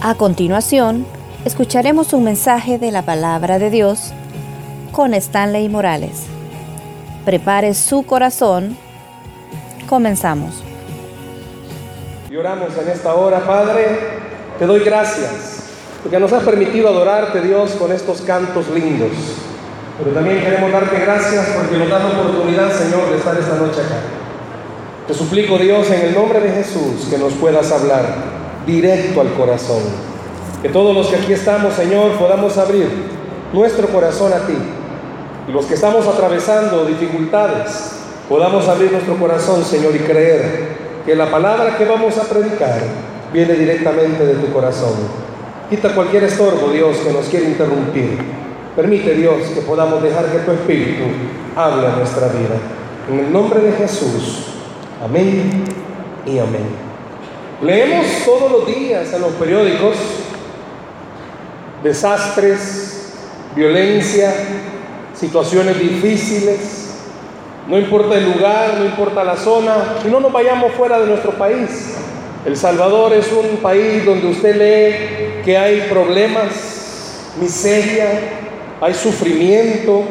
A 0.00 0.14
continuación, 0.14 1.04
escucharemos 1.44 2.12
un 2.12 2.22
mensaje 2.22 2.78
de 2.78 2.92
la 2.92 3.02
palabra 3.02 3.58
de 3.58 3.68
Dios 3.68 4.12
con 4.92 5.12
Stanley 5.12 5.68
Morales. 5.68 6.26
Prepare 7.24 7.74
su 7.74 8.06
corazón. 8.06 8.76
Comenzamos. 9.88 10.62
Y 12.30 12.36
oramos 12.36 12.68
en 12.80 12.88
esta 12.90 13.12
hora, 13.12 13.40
Padre, 13.40 13.98
te 14.60 14.66
doy 14.66 14.84
gracias 14.84 15.64
porque 16.04 16.20
nos 16.20 16.32
has 16.32 16.44
permitido 16.44 16.88
adorarte, 16.90 17.40
Dios, 17.40 17.72
con 17.72 17.90
estos 17.90 18.20
cantos 18.20 18.68
lindos. 18.70 19.10
Pero 19.98 20.12
también 20.12 20.38
queremos 20.38 20.70
darte 20.70 20.96
gracias 21.00 21.44
porque 21.56 21.76
nos 21.76 21.90
das 21.90 22.04
la 22.04 22.20
oportunidad, 22.20 22.70
Señor, 22.70 23.10
de 23.10 23.16
estar 23.16 23.36
esta 23.36 23.56
noche 23.56 23.80
acá. 23.80 23.98
Te 25.08 25.14
suplico, 25.14 25.58
Dios, 25.58 25.90
en 25.90 26.02
el 26.02 26.14
nombre 26.14 26.38
de 26.38 26.52
Jesús, 26.52 27.08
que 27.10 27.18
nos 27.18 27.32
puedas 27.32 27.72
hablar 27.72 28.38
directo 28.68 29.22
al 29.22 29.32
corazón. 29.32 29.82
Que 30.62 30.68
todos 30.68 30.94
los 30.94 31.08
que 31.08 31.16
aquí 31.16 31.32
estamos, 31.32 31.74
Señor, 31.74 32.12
podamos 32.18 32.56
abrir 32.58 32.88
nuestro 33.52 33.88
corazón 33.88 34.32
a 34.32 34.46
ti. 34.46 34.54
Y 35.48 35.52
los 35.52 35.64
que 35.64 35.74
estamos 35.74 36.06
atravesando 36.06 36.84
dificultades, 36.84 37.92
podamos 38.28 38.68
abrir 38.68 38.92
nuestro 38.92 39.16
corazón, 39.16 39.64
Señor, 39.64 39.96
y 39.96 40.00
creer 40.00 40.68
que 41.06 41.16
la 41.16 41.30
palabra 41.30 41.78
que 41.78 41.86
vamos 41.86 42.18
a 42.18 42.24
predicar 42.24 42.80
viene 43.32 43.54
directamente 43.54 44.26
de 44.26 44.34
tu 44.34 44.52
corazón. 44.52 44.92
Quita 45.70 45.94
cualquier 45.94 46.24
estorbo, 46.24 46.68
Dios, 46.70 46.98
que 46.98 47.12
nos 47.12 47.26
quiere 47.26 47.46
interrumpir. 47.46 48.18
Permite, 48.76 49.14
Dios, 49.14 49.48
que 49.54 49.62
podamos 49.62 50.02
dejar 50.02 50.26
que 50.26 50.38
tu 50.38 50.52
Espíritu 50.52 51.04
hable 51.56 51.86
a 51.86 51.96
nuestra 51.96 52.28
vida. 52.28 52.56
En 53.10 53.18
el 53.18 53.32
nombre 53.32 53.60
de 53.60 53.72
Jesús. 53.72 54.54
Amén 55.02 55.64
y 56.26 56.38
amén. 56.38 56.87
Leemos 57.62 58.06
todos 58.24 58.52
los 58.52 58.66
días 58.66 59.12
en 59.12 59.20
los 59.20 59.32
periódicos 59.32 59.96
desastres, 61.82 63.14
violencia, 63.56 64.32
situaciones 65.14 65.78
difíciles, 65.78 66.88
no 67.66 67.76
importa 67.76 68.16
el 68.16 68.32
lugar, 68.32 68.74
no 68.78 68.84
importa 68.84 69.24
la 69.24 69.36
zona, 69.36 69.96
y 70.06 70.08
no 70.08 70.20
nos 70.20 70.32
vayamos 70.32 70.72
fuera 70.72 71.00
de 71.00 71.06
nuestro 71.06 71.32
país. 71.32 71.96
El 72.46 72.56
Salvador 72.56 73.12
es 73.12 73.30
un 73.32 73.58
país 73.58 74.06
donde 74.06 74.28
usted 74.28 74.56
lee 74.56 75.42
que 75.44 75.58
hay 75.58 75.88
problemas, 75.90 77.34
miseria, 77.40 78.08
hay 78.80 78.94
sufrimiento, 78.94 80.04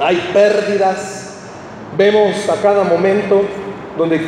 hay 0.00 0.30
pérdidas. 0.32 1.34
Vemos 1.96 2.48
a 2.48 2.60
cada 2.60 2.82
momento 2.82 3.42
donde 3.96 4.20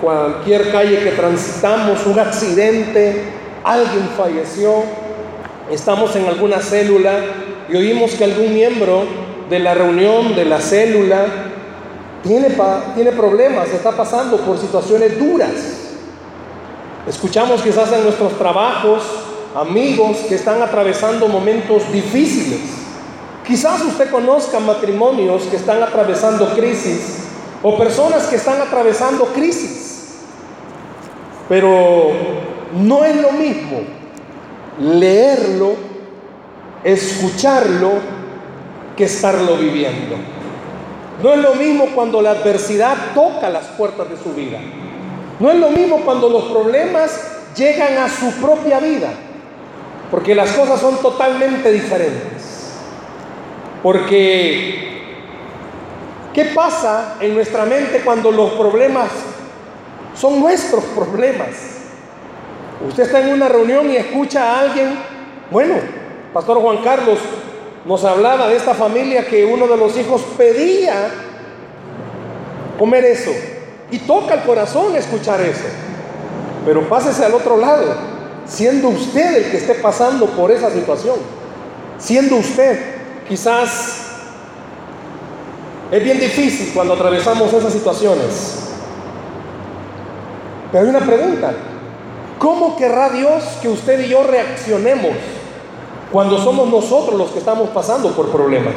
cualquier 0.00 0.70
calle 0.72 1.00
que 1.00 1.10
transitamos, 1.12 2.06
un 2.06 2.18
accidente, 2.18 3.22
alguien 3.64 4.08
falleció, 4.16 4.82
estamos 5.70 6.14
en 6.16 6.26
alguna 6.26 6.58
célula 6.58 7.18
y 7.68 7.76
oímos 7.76 8.12
que 8.12 8.24
algún 8.24 8.54
miembro 8.54 9.04
de 9.48 9.58
la 9.58 9.74
reunión, 9.74 10.34
de 10.34 10.44
la 10.44 10.60
célula, 10.60 11.26
tiene, 12.22 13.12
problemas, 13.12 13.68
está 13.70 13.92
pasando 13.92 14.38
por 14.38 14.58
situaciones 14.58 15.18
duras. 15.18 15.50
Escuchamos 17.06 17.62
quizás 17.62 17.92
en 17.92 18.04
nuestros 18.04 18.36
trabajos 18.38 19.02
amigos 19.56 20.18
que 20.28 20.34
están 20.34 20.62
atravesando 20.62 21.28
momentos 21.28 21.90
difíciles. 21.90 22.60
Quizás 23.46 23.82
usted 23.82 24.10
conozca 24.10 24.60
matrimonios 24.60 25.44
que 25.44 25.56
están 25.56 25.82
atravesando 25.82 26.54
crisis 26.54 27.24
o 27.62 27.76
personas 27.76 28.26
que 28.26 28.36
están 28.36 28.60
atravesando 28.60 29.24
crisis. 29.26 29.89
Pero 31.50 32.12
no 32.78 33.04
es 33.04 33.16
lo 33.20 33.32
mismo 33.32 33.80
leerlo, 34.78 35.74
escucharlo, 36.84 37.90
que 38.96 39.02
estarlo 39.02 39.56
viviendo. 39.56 40.14
No 41.20 41.32
es 41.32 41.38
lo 41.40 41.56
mismo 41.56 41.86
cuando 41.92 42.22
la 42.22 42.30
adversidad 42.30 42.96
toca 43.16 43.50
las 43.50 43.64
puertas 43.66 44.08
de 44.08 44.16
su 44.16 44.32
vida. 44.32 44.60
No 45.40 45.50
es 45.50 45.58
lo 45.58 45.70
mismo 45.70 46.02
cuando 46.04 46.28
los 46.28 46.44
problemas 46.44 47.20
llegan 47.56 47.98
a 47.98 48.08
su 48.08 48.30
propia 48.40 48.78
vida. 48.78 49.08
Porque 50.08 50.36
las 50.36 50.52
cosas 50.52 50.80
son 50.80 50.98
totalmente 50.98 51.72
diferentes. 51.72 52.76
Porque, 53.82 55.02
¿qué 56.32 56.44
pasa 56.54 57.16
en 57.20 57.34
nuestra 57.34 57.64
mente 57.64 58.02
cuando 58.04 58.30
los 58.30 58.52
problemas 58.52 59.08
son 60.14 60.40
nuestros 60.40 60.84
problemas. 60.84 61.48
Usted 62.88 63.04
está 63.04 63.20
en 63.20 63.34
una 63.34 63.48
reunión 63.48 63.90
y 63.90 63.96
escucha 63.96 64.42
a 64.42 64.60
alguien, 64.60 64.98
bueno, 65.50 65.74
Pastor 66.32 66.58
Juan 66.60 66.78
Carlos 66.78 67.18
nos 67.84 68.04
hablaba 68.04 68.48
de 68.48 68.56
esta 68.56 68.74
familia 68.74 69.26
que 69.26 69.44
uno 69.44 69.66
de 69.66 69.76
los 69.76 69.96
hijos 69.98 70.22
pedía 70.36 71.10
comer 72.78 73.04
eso. 73.04 73.32
Y 73.90 73.98
toca 73.98 74.34
el 74.34 74.40
corazón 74.42 74.94
escuchar 74.96 75.40
eso. 75.40 75.64
Pero 76.64 76.88
pásese 76.88 77.24
al 77.24 77.34
otro 77.34 77.56
lado, 77.56 77.94
siendo 78.46 78.88
usted 78.88 79.36
el 79.36 79.50
que 79.50 79.56
esté 79.56 79.74
pasando 79.74 80.26
por 80.26 80.50
esa 80.50 80.70
situación. 80.70 81.16
Siendo 81.98 82.36
usted, 82.36 82.78
quizás 83.28 84.06
es 85.90 86.04
bien 86.04 86.20
difícil 86.20 86.70
cuando 86.72 86.94
atravesamos 86.94 87.52
esas 87.52 87.72
situaciones. 87.72 88.69
Pero 90.70 90.84
hay 90.84 90.90
una 90.90 91.00
pregunta. 91.00 91.52
¿Cómo 92.38 92.76
querrá 92.76 93.10
Dios 93.10 93.44
que 93.60 93.68
usted 93.68 94.00
y 94.00 94.08
yo 94.08 94.22
reaccionemos 94.22 95.12
cuando 96.10 96.38
somos 96.38 96.68
nosotros 96.68 97.18
los 97.18 97.30
que 97.30 97.38
estamos 97.38 97.68
pasando 97.70 98.12
por 98.12 98.30
problemas? 98.30 98.74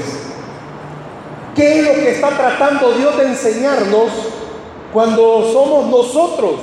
¿Qué 1.55 1.79
es 1.79 1.85
lo 1.85 1.93
que 1.93 2.11
está 2.11 2.29
tratando 2.29 2.91
Dios 2.93 3.17
de 3.17 3.27
enseñarnos 3.27 4.09
cuando 4.91 5.49
somos 5.53 5.85
nosotros 5.85 6.55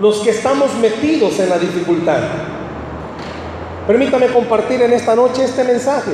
los 0.00 0.18
que 0.20 0.30
estamos 0.30 0.74
metidos 0.80 1.38
en 1.38 1.50
la 1.50 1.58
dificultad? 1.58 2.18
Permítame 3.86 4.28
compartir 4.28 4.80
en 4.82 4.92
esta 4.92 5.14
noche 5.14 5.44
este 5.44 5.62
mensaje. 5.62 6.12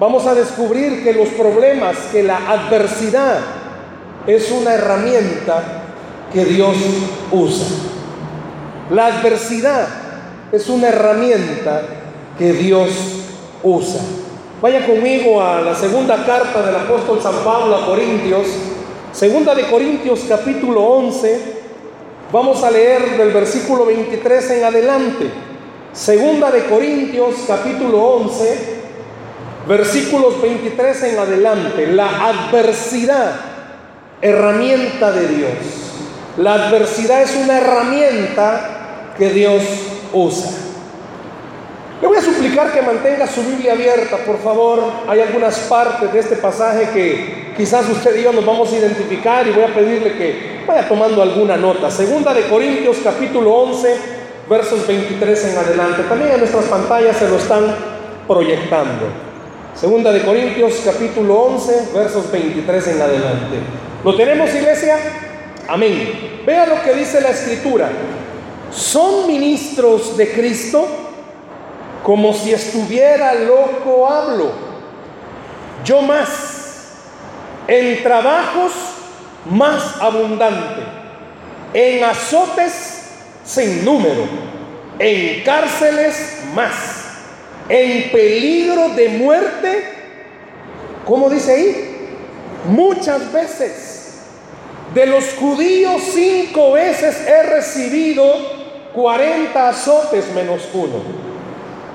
Vamos 0.00 0.26
a 0.26 0.34
descubrir 0.34 1.02
que 1.02 1.14
los 1.14 1.28
problemas, 1.28 1.96
que 2.12 2.22
la 2.22 2.36
adversidad 2.50 3.38
es 4.26 4.50
una 4.50 4.74
herramienta 4.74 5.85
que 6.32 6.44
Dios 6.44 6.76
usa. 7.30 7.66
La 8.90 9.06
adversidad 9.06 9.88
es 10.52 10.68
una 10.68 10.88
herramienta 10.88 11.82
que 12.38 12.52
Dios 12.52 12.90
usa. 13.62 14.00
Vaya 14.62 14.86
conmigo 14.86 15.42
a 15.42 15.60
la 15.60 15.74
segunda 15.74 16.24
carta 16.24 16.62
del 16.62 16.76
apóstol 16.76 17.20
San 17.20 17.34
Pablo 17.44 17.76
a 17.76 17.86
Corintios, 17.86 18.46
segunda 19.12 19.54
de 19.54 19.66
Corintios 19.66 20.24
capítulo 20.28 20.82
11, 20.82 21.56
vamos 22.32 22.62
a 22.62 22.70
leer 22.70 23.18
del 23.18 23.32
versículo 23.32 23.86
23 23.86 24.50
en 24.52 24.64
adelante. 24.64 25.30
Segunda 25.92 26.50
de 26.50 26.64
Corintios 26.64 27.36
capítulo 27.46 28.02
11, 28.02 28.58
versículos 29.66 30.40
23 30.40 31.02
en 31.02 31.18
adelante. 31.18 31.86
La 31.88 32.28
adversidad, 32.28 33.32
herramienta 34.20 35.12
de 35.12 35.28
Dios. 35.28 35.50
La 36.38 36.52
adversidad 36.52 37.22
es 37.22 37.34
una 37.34 37.58
herramienta 37.58 39.12
que 39.16 39.30
Dios 39.30 39.62
usa. 40.12 40.50
Le 42.02 42.06
voy 42.06 42.18
a 42.18 42.20
suplicar 42.20 42.72
que 42.72 42.82
mantenga 42.82 43.26
su 43.26 43.42
Biblia 43.42 43.72
abierta, 43.72 44.18
por 44.18 44.38
favor. 44.42 44.82
Hay 45.08 45.20
algunas 45.20 45.58
partes 45.60 46.12
de 46.12 46.18
este 46.18 46.36
pasaje 46.36 46.90
que 46.92 47.54
quizás 47.56 47.88
usted 47.88 48.16
y 48.16 48.24
yo 48.24 48.32
nos 48.34 48.44
vamos 48.44 48.70
a 48.70 48.76
identificar 48.76 49.46
y 49.46 49.52
voy 49.52 49.64
a 49.64 49.74
pedirle 49.74 50.12
que 50.12 50.62
vaya 50.66 50.86
tomando 50.86 51.22
alguna 51.22 51.56
nota. 51.56 51.90
Segunda 51.90 52.34
de 52.34 52.42
Corintios 52.48 52.98
capítulo 53.02 53.54
11, 53.54 53.96
versos 54.50 54.86
23 54.86 55.44
en 55.46 55.56
adelante. 55.56 56.02
También 56.02 56.32
en 56.32 56.40
nuestras 56.40 56.66
pantallas 56.66 57.16
se 57.16 57.30
lo 57.30 57.36
están 57.36 57.64
proyectando. 58.28 59.06
Segunda 59.74 60.12
de 60.12 60.20
Corintios 60.20 60.82
capítulo 60.84 61.34
11, 61.34 61.92
versos 61.94 62.30
23 62.30 62.88
en 62.88 63.00
adelante. 63.00 63.56
¿Lo 64.04 64.14
tenemos, 64.14 64.54
iglesia? 64.54 64.98
Amén. 65.68 66.42
Vea 66.46 66.66
lo 66.66 66.82
que 66.82 66.94
dice 66.94 67.20
la 67.20 67.30
escritura. 67.30 67.90
Son 68.70 69.26
ministros 69.26 70.16
de 70.16 70.30
Cristo 70.32 70.86
como 72.02 72.32
si 72.32 72.52
estuviera 72.52 73.34
loco 73.34 74.06
hablo. 74.08 74.52
Yo 75.84 76.02
más. 76.02 76.52
En 77.66 78.02
trabajos 78.02 78.72
más 79.50 80.00
abundante. 80.00 80.82
En 81.74 82.04
azotes 82.04 83.02
sin 83.44 83.84
número. 83.84 84.24
En 84.98 85.42
cárceles 85.42 86.42
más. 86.54 86.74
En 87.68 88.10
peligro 88.12 88.90
de 88.90 89.08
muerte. 89.08 89.84
¿Cómo 91.04 91.28
dice 91.28 91.52
ahí? 91.52 92.08
Muchas 92.68 93.32
veces 93.32 93.95
de 94.94 95.06
los 95.06 95.34
judíos 95.34 96.02
cinco 96.12 96.72
veces 96.72 97.26
he 97.26 97.42
recibido 97.42 98.24
40 98.94 99.68
azotes 99.68 100.32
menos 100.32 100.68
uno. 100.72 101.02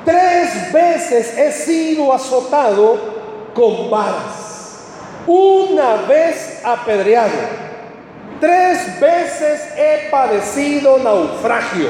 Tres 0.06 0.72
veces 0.72 1.38
he 1.38 1.52
sido 1.52 2.14
azotado 2.14 2.98
con 3.54 3.90
varas. 3.90 4.88
Una 5.28 5.96
vez 6.08 6.62
apedreado. 6.64 7.32
Tres 8.40 9.00
veces 9.00 9.62
he 9.78 10.10
padecido 10.10 10.98
naufragio. 10.98 11.90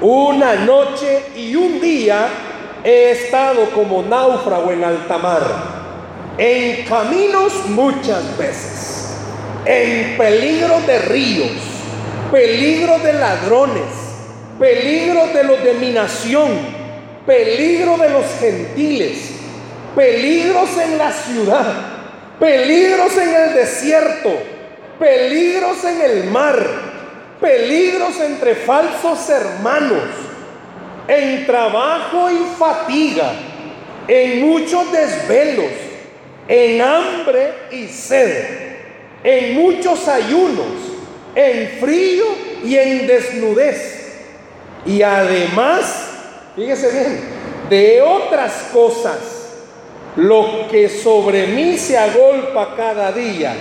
Una 0.00 0.54
noche 0.54 1.22
y 1.34 1.56
un 1.56 1.80
día 1.80 2.28
he 2.82 3.12
estado 3.12 3.70
como 3.70 4.02
náufrago 4.02 4.70
en 4.72 4.84
alta 4.84 5.16
mar. 5.16 5.42
En 6.36 6.84
caminos 6.84 7.66
muchas 7.68 8.36
veces. 8.36 8.93
En 9.64 10.16
peligro 10.16 10.80
de 10.86 10.98
ríos. 10.98 11.52
Peligro 12.30 12.98
de 12.98 13.12
ladrones. 13.12 13.92
Peligro 14.58 15.26
de 15.28 15.44
los 15.44 15.62
de 15.62 15.74
mi 15.74 15.90
nación. 15.90 16.50
Peligro 17.26 17.96
de 17.96 18.10
los 18.10 18.26
gentiles. 18.40 19.30
Peligros 19.94 20.70
en 20.78 20.98
la 20.98 21.12
ciudad. 21.12 21.72
Peligros 22.38 23.16
en 23.16 23.34
el 23.34 23.54
desierto 23.54 24.54
peligros 24.98 25.84
en 25.84 26.00
el 26.00 26.24
mar, 26.24 26.58
peligros 27.40 28.20
entre 28.20 28.54
falsos 28.54 29.28
hermanos, 29.28 30.04
en 31.08 31.46
trabajo 31.46 32.30
y 32.30 32.56
fatiga, 32.58 33.32
en 34.08 34.40
muchos 34.40 34.90
desvelos, 34.92 35.72
en 36.48 36.80
hambre 36.80 37.54
y 37.72 37.86
sed, 37.88 38.73
en 39.24 39.54
muchos 39.54 40.06
ayunos, 40.06 40.66
en 41.34 41.80
frío 41.80 42.26
y 42.62 42.76
en 42.76 43.06
desnudez. 43.06 44.12
Y 44.84 45.00
además, 45.02 46.10
fíjese 46.54 46.90
bien, 46.90 47.20
de 47.70 48.02
otras 48.02 48.68
cosas, 48.72 49.18
lo 50.16 50.68
que 50.70 50.88
sobre 50.88 51.48
mí 51.48 51.78
se 51.78 51.98
agolpa 51.98 52.74
cada 52.76 53.10
día 53.12 53.54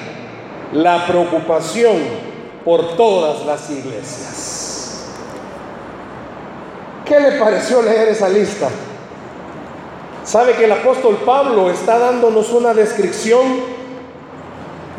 la 0.74 1.08
preocupación 1.08 1.98
por 2.66 2.96
todas 2.98 3.46
las 3.46 3.70
iglesias. 3.70 5.06
¿Qué 7.06 7.20
le 7.20 7.32
pareció 7.34 7.82
leer 7.82 8.10
esa 8.10 8.30
lista? 8.30 8.70
Sabe 10.26 10.54
que 10.54 10.66
el 10.66 10.72
apóstol 10.72 11.18
Pablo 11.26 11.70
está 11.70 12.00
dándonos 12.00 12.52
una 12.52 12.74
descripción 12.74 13.83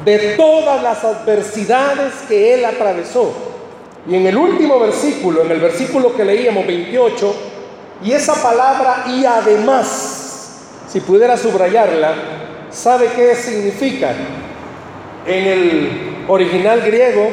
de 0.04 0.34
todas 0.36 0.82
las 0.82 1.04
adversidades 1.04 2.12
que 2.28 2.54
él 2.54 2.64
atravesó. 2.64 3.32
Y 4.08 4.16
en 4.16 4.26
el 4.26 4.36
último 4.36 4.78
versículo, 4.78 5.42
en 5.42 5.50
el 5.50 5.60
versículo 5.60 6.14
que 6.14 6.24
leíamos 6.24 6.66
28, 6.66 7.34
y 8.04 8.12
esa 8.12 8.34
palabra 8.34 9.04
y 9.08 9.24
además, 9.24 10.60
si 10.88 11.00
pudiera 11.00 11.36
subrayarla, 11.36 12.14
¿sabe 12.70 13.08
qué 13.16 13.34
significa? 13.34 14.14
en 15.26 15.46
el 15.46 16.24
original 16.28 16.80
griego 16.80 17.30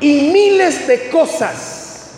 y 0.00 0.30
miles 0.32 0.86
de 0.86 1.08
cosas. 1.08 2.10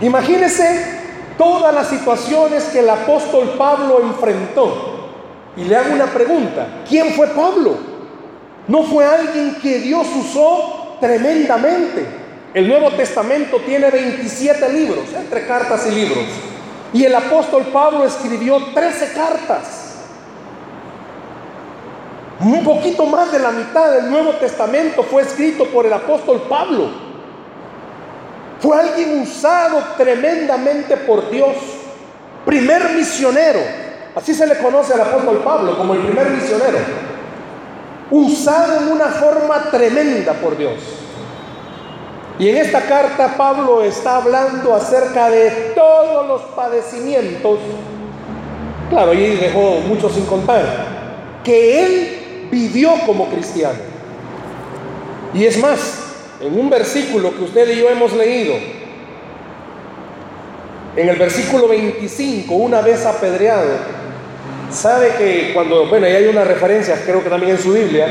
Imagínense 0.00 1.00
todas 1.38 1.74
las 1.74 1.88
situaciones 1.88 2.64
que 2.64 2.80
el 2.80 2.90
apóstol 2.90 3.54
Pablo 3.56 4.00
enfrentó. 4.02 4.90
Y 5.56 5.64
le 5.64 5.76
hago 5.76 5.92
una 5.92 6.06
pregunta, 6.06 6.82
¿quién 6.88 7.12
fue 7.12 7.28
Pablo? 7.28 7.91
No 8.68 8.82
fue 8.84 9.04
alguien 9.04 9.56
que 9.60 9.78
Dios 9.80 10.06
usó 10.16 10.96
tremendamente. 11.00 12.06
El 12.54 12.68
Nuevo 12.68 12.90
Testamento 12.92 13.58
tiene 13.58 13.90
27 13.90 14.72
libros, 14.72 15.04
entre 15.16 15.46
cartas 15.46 15.86
y 15.86 15.90
libros. 15.92 16.24
Y 16.92 17.04
el 17.04 17.14
apóstol 17.14 17.64
Pablo 17.72 18.04
escribió 18.04 18.62
13 18.74 19.12
cartas. 19.12 19.82
Un 22.40 22.64
poquito 22.64 23.06
más 23.06 23.32
de 23.32 23.38
la 23.38 23.52
mitad 23.52 23.92
del 23.92 24.10
Nuevo 24.10 24.32
Testamento 24.32 25.02
fue 25.04 25.22
escrito 25.22 25.66
por 25.66 25.86
el 25.86 25.92
apóstol 25.92 26.42
Pablo. 26.48 26.90
Fue 28.60 28.78
alguien 28.78 29.22
usado 29.22 29.82
tremendamente 29.96 30.96
por 30.98 31.30
Dios. 31.30 31.56
Primer 32.44 32.90
misionero. 32.90 33.60
Así 34.14 34.34
se 34.34 34.46
le 34.46 34.58
conoce 34.58 34.92
al 34.92 35.00
apóstol 35.00 35.38
Pablo 35.38 35.76
como 35.76 35.94
el 35.94 36.00
primer 36.00 36.30
misionero. 36.30 36.78
Usado 38.12 38.82
en 38.82 38.92
una 38.92 39.06
forma 39.06 39.70
tremenda 39.70 40.34
por 40.34 40.56
Dios. 40.56 40.74
Y 42.38 42.48
en 42.50 42.58
esta 42.58 42.82
carta 42.82 43.34
Pablo 43.38 43.82
está 43.82 44.18
hablando 44.18 44.74
acerca 44.74 45.30
de 45.30 45.72
todos 45.74 46.28
los 46.28 46.42
padecimientos. 46.54 47.58
Claro, 48.90 49.14
y 49.14 49.36
dejó 49.36 49.80
mucho 49.86 50.10
sin 50.10 50.26
contar. 50.26 51.40
Que 51.42 51.84
él 51.84 52.48
vivió 52.50 52.92
como 53.06 53.30
cristiano. 53.30 53.78
Y 55.32 55.46
es 55.46 55.58
más, 55.58 56.02
en 56.38 56.58
un 56.58 56.68
versículo 56.68 57.34
que 57.34 57.44
usted 57.44 57.70
y 57.70 57.80
yo 57.80 57.88
hemos 57.88 58.12
leído, 58.12 58.54
en 60.96 61.08
el 61.08 61.16
versículo 61.16 61.68
25, 61.68 62.54
una 62.54 62.82
vez 62.82 63.06
apedreado, 63.06 64.01
sabe 64.72 65.14
que 65.18 65.50
cuando, 65.54 65.86
bueno, 65.86 66.06
ahí 66.06 66.16
hay 66.16 66.26
una 66.26 66.44
referencia, 66.44 67.00
creo 67.04 67.22
que 67.22 67.30
también 67.30 67.52
en 67.52 67.62
su 67.62 67.72
Biblia, 67.72 68.06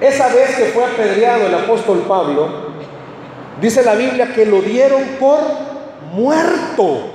esa 0.00 0.28
vez 0.28 0.54
que 0.56 0.64
fue 0.66 0.84
apedreado 0.84 1.46
el 1.46 1.54
apóstol 1.54 2.04
Pablo, 2.06 2.68
dice 3.60 3.82
la 3.82 3.94
Biblia 3.94 4.32
que 4.34 4.46
lo 4.46 4.62
dieron 4.62 5.02
por 5.20 5.40
muerto, 6.12 7.10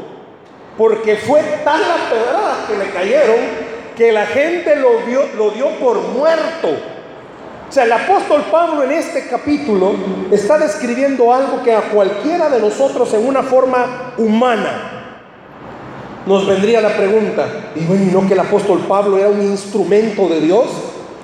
porque 0.78 1.16
fue 1.16 1.42
tal 1.64 1.82
la 1.82 2.10
pedrada 2.10 2.66
que 2.68 2.78
le 2.78 2.92
cayeron 2.92 3.74
que 3.96 4.12
la 4.12 4.26
gente 4.26 4.76
lo 4.76 5.06
dio, 5.06 5.22
lo 5.38 5.52
dio 5.52 5.70
por 5.80 6.02
muerto. 6.02 6.70
O 7.70 7.72
sea, 7.72 7.84
el 7.86 7.92
apóstol 7.92 8.44
Pablo 8.52 8.84
en 8.84 8.92
este 8.92 9.28
capítulo 9.28 9.94
está 10.32 10.58
describiendo 10.58 11.34
algo 11.34 11.64
que 11.64 11.74
a 11.74 11.82
cualquiera 11.82 12.50
de 12.50 12.60
nosotros 12.60 13.14
en 13.14 13.26
una 13.26 13.44
forma 13.44 14.14
humana 14.18 14.93
nos 16.26 16.48
vendría 16.48 16.82
la 16.82 16.96
pregunta, 16.96 17.46
y 17.76 17.86
bueno, 17.86 18.04
¿y 18.04 18.14
no 18.14 18.28
que 18.28 18.34
el 18.34 18.40
apóstol 18.40 18.80
Pablo 18.88 19.18
era 19.18 19.30
un 19.30 19.42
instrumento 19.42 20.28
de 20.28 20.42
Dios? 20.42 20.68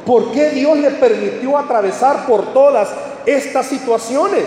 ¿Por 0.06 0.32
qué 0.32 0.50
Dios 0.50 0.78
le 0.78 0.92
permitió 0.92 1.58
atravesar 1.58 2.26
por 2.26 2.54
todas 2.54 2.90
estas 3.26 3.68
situaciones? 3.68 4.46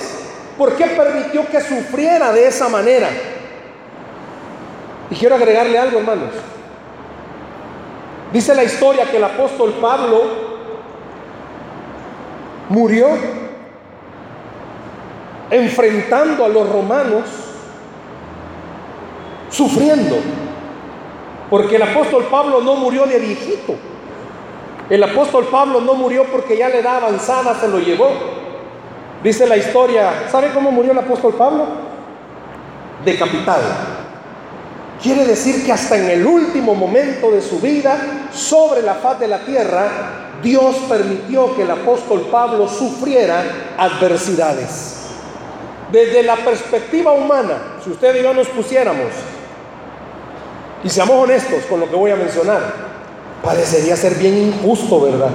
¿Por 0.59 0.75
qué 0.77 0.87
permitió 0.87 1.47
que 1.47 1.61
sufriera 1.61 2.33
de 2.33 2.47
esa 2.47 2.69
manera? 2.69 3.09
Y 5.11 5.15
quiero 5.15 5.37
agregarle 5.37 5.79
algo, 5.79 6.01
hermanos. 6.01 6.31
Dice 8.33 8.55
la 8.55 8.65
historia 8.65 9.05
que 9.11 9.19
el 9.19 9.25
apóstol 9.25 9.75
Pablo 9.81 10.23
murió 12.69 13.09
enfrentando 15.51 16.45
a 16.45 16.49
los 16.49 16.69
romanos, 16.69 17.25
sufriendo. 19.51 20.17
Porque 21.53 21.77
el 21.77 21.83
apóstol 21.83 22.29
Pablo 22.31 22.63
no 22.63 22.77
murió 22.77 23.05
de 23.05 23.19
viejito. 23.19 23.75
El 24.89 25.03
apóstol 25.03 25.49
Pablo 25.51 25.83
no 25.83 25.93
murió 25.93 26.25
porque 26.25 26.57
ya 26.57 26.71
le 26.71 26.81
da 26.81 26.97
avanzada, 26.97 27.55
se 27.61 27.69
lo 27.69 27.79
llevó. 27.79 28.09
Dice 29.23 29.47
la 29.47 29.59
historia, 29.59 30.29
¿sabe 30.31 30.49
cómo 30.55 30.71
murió 30.71 30.93
el 30.93 30.99
apóstol 31.01 31.35
Pablo? 31.35 31.67
Decapitado. 33.05 33.65
Quiere 35.03 35.27
decir 35.27 35.63
que 35.63 35.73
hasta 35.73 35.99
en 35.99 36.09
el 36.09 36.27
último 36.27 36.75
momento 36.75 37.31
de 37.31 37.43
su 37.43 37.61
vida, 37.61 37.99
sobre 38.33 38.81
la 38.81 38.95
faz 38.95 39.21
de 39.21 39.29
la 39.29 39.41
tierra, 39.41 40.39
Dios 40.43 40.75
permitió 40.89 41.55
que 41.55 41.65
el 41.65 41.71
apóstol 41.71 42.29
Pablo 42.31 42.67
sufriera 42.67 43.45
adversidades. 43.77 45.01
Desde 45.93 46.23
la 46.23 46.37
perspectiva 46.37 47.13
humana, 47.13 47.77
si 47.85 47.91
usted 47.91 48.19
y 48.19 48.23
yo 48.23 48.33
nos 48.33 48.49
pusiéramos, 48.49 49.11
y 50.85 50.89
seamos 50.89 51.23
honestos 51.23 51.65
con 51.69 51.81
lo 51.81 51.89
que 51.89 51.97
voy 51.97 52.11
a 52.11 52.17
mencionar, 52.17 52.61
parecería 53.43 53.97
ser 53.97 54.15
bien 54.15 54.37
injusto, 54.37 55.01
¿verdad? 55.01 55.31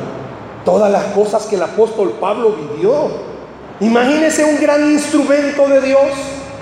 Todas 0.65 0.91
las 0.91 1.05
cosas 1.05 1.45
que 1.45 1.55
el 1.55 1.63
apóstol 1.63 2.17
Pablo 2.19 2.51
vivió. 2.51 3.09
Imagínese 3.79 4.43
un 4.43 4.59
gran 4.59 4.91
instrumento 4.91 5.67
de 5.67 5.81
Dios 5.81 6.09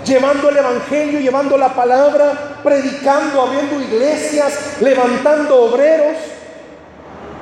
llevando 0.05 0.49
el 0.49 0.57
Evangelio, 0.57 1.19
llevando 1.19 1.57
la 1.57 1.73
palabra, 1.73 2.59
predicando, 2.63 3.41
abriendo 3.41 3.81
iglesias, 3.81 4.53
levantando 4.79 5.63
obreros. 5.63 6.17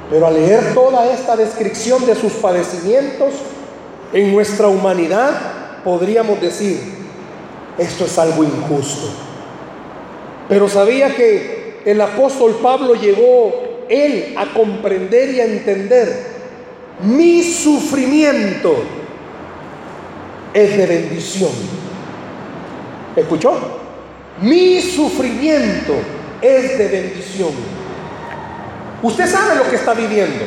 Pero 0.09 0.27
al 0.27 0.35
leer 0.35 0.73
toda 0.73 1.05
esta 1.12 1.35
descripción 1.35 2.05
de 2.05 2.15
sus 2.15 2.33
padecimientos, 2.33 3.33
en 4.13 4.31
nuestra 4.31 4.67
humanidad 4.67 5.31
podríamos 5.83 6.39
decir, 6.39 6.79
esto 7.77 8.05
es 8.05 8.17
algo 8.17 8.43
injusto. 8.43 9.32
Pero 10.50 10.69
sabía 10.69 11.15
que 11.15 11.81
el 11.85 12.00
apóstol 12.01 12.59
Pablo 12.62 12.95
llegó 12.95 13.85
él 13.89 14.33
a 14.38 14.53
comprender 14.53 15.33
y 15.33 15.39
a 15.39 15.45
entender, 15.45 16.33
mi 17.03 17.43
sufrimiento 17.43 18.75
es 20.53 20.77
de 20.77 20.85
bendición 20.85 21.51
¿Escuchó? 23.15 23.53
Mi 24.41 24.81
sufrimiento 24.81 25.93
es 26.41 26.77
de 26.77 26.88
bendición. 26.88 27.51
Usted 29.03 29.27
sabe 29.29 29.55
lo 29.55 29.69
que 29.69 29.75
está 29.75 29.93
viviendo. 29.93 30.45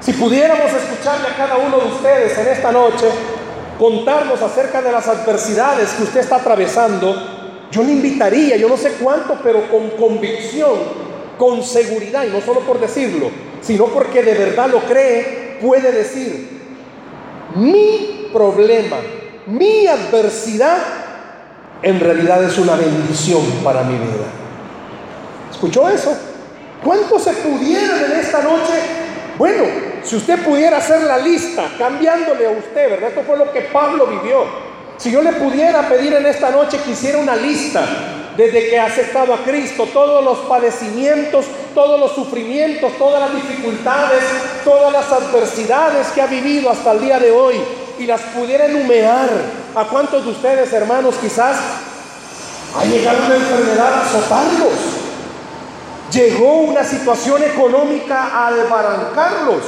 Si 0.00 0.12
pudiéramos 0.14 0.72
escucharle 0.72 1.28
a 1.28 1.36
cada 1.36 1.56
uno 1.58 1.78
de 1.78 1.86
ustedes 1.86 2.36
en 2.38 2.48
esta 2.48 2.72
noche, 2.72 3.06
contarnos 3.78 4.42
acerca 4.42 4.82
de 4.82 4.90
las 4.90 5.06
adversidades 5.06 5.90
que 5.90 6.02
usted 6.02 6.20
está 6.20 6.36
atravesando, 6.36 7.41
yo 7.72 7.82
le 7.82 7.92
invitaría, 7.92 8.56
yo 8.56 8.68
no 8.68 8.76
sé 8.76 8.92
cuánto, 9.02 9.38
pero 9.42 9.68
con 9.70 9.90
convicción, 9.90 10.74
con 11.38 11.62
seguridad, 11.62 12.24
y 12.24 12.28
no 12.28 12.42
solo 12.42 12.60
por 12.60 12.78
decirlo, 12.78 13.30
sino 13.62 13.86
porque 13.86 14.22
de 14.22 14.34
verdad 14.34 14.68
lo 14.68 14.80
cree, 14.80 15.58
puede 15.60 15.90
decir, 15.90 16.50
mi 17.54 18.28
problema, 18.30 18.98
mi 19.46 19.86
adversidad, 19.86 20.78
en 21.82 21.98
realidad 21.98 22.44
es 22.44 22.58
una 22.58 22.76
bendición 22.76 23.40
para 23.64 23.82
mi 23.82 23.94
vida. 23.94 24.26
¿Escuchó 25.50 25.88
eso? 25.88 26.14
¿Cuánto 26.84 27.18
se 27.18 27.32
pudieran 27.32 28.04
en 28.04 28.20
esta 28.20 28.42
noche? 28.42 28.72
Bueno, 29.38 29.64
si 30.02 30.16
usted 30.16 30.44
pudiera 30.44 30.76
hacer 30.76 31.02
la 31.04 31.16
lista, 31.16 31.70
cambiándole 31.78 32.46
a 32.46 32.50
usted, 32.50 32.90
¿verdad? 32.90 33.08
Esto 33.08 33.22
fue 33.26 33.38
lo 33.38 33.50
que 33.50 33.62
Pablo 33.62 34.06
vivió. 34.06 34.44
Si 35.02 35.10
yo 35.10 35.20
le 35.20 35.32
pudiera 35.32 35.88
pedir 35.88 36.14
en 36.14 36.26
esta 36.26 36.50
noche 36.50 36.78
que 36.78 36.92
hiciera 36.92 37.18
una 37.18 37.34
lista 37.34 37.82
desde 38.36 38.70
que 38.70 38.78
ha 38.78 38.86
aceptado 38.86 39.34
a 39.34 39.38
Cristo, 39.38 39.88
todos 39.92 40.24
los 40.24 40.38
padecimientos, 40.46 41.44
todos 41.74 41.98
los 41.98 42.12
sufrimientos, 42.12 42.92
todas 42.98 43.20
las 43.20 43.34
dificultades, 43.34 44.20
todas 44.62 44.92
las 44.92 45.10
adversidades 45.10 46.06
que 46.14 46.22
ha 46.22 46.28
vivido 46.28 46.70
hasta 46.70 46.92
el 46.92 47.00
día 47.00 47.18
de 47.18 47.32
hoy, 47.32 47.56
y 47.98 48.06
las 48.06 48.20
pudiera 48.20 48.66
enumerar, 48.66 49.28
¿a 49.74 49.84
cuántos 49.86 50.24
de 50.24 50.30
ustedes, 50.30 50.72
hermanos, 50.72 51.16
quizás 51.20 51.56
ha 52.78 52.84
llegado 52.84 53.26
una 53.26 53.34
enfermedad 53.34 53.94
a 53.94 54.00
azotarlos? 54.02 54.72
Llegó 56.12 56.60
una 56.60 56.84
situación 56.84 57.42
económica 57.42 58.46
a 58.46 58.52
desbarancarlos. 58.52 59.62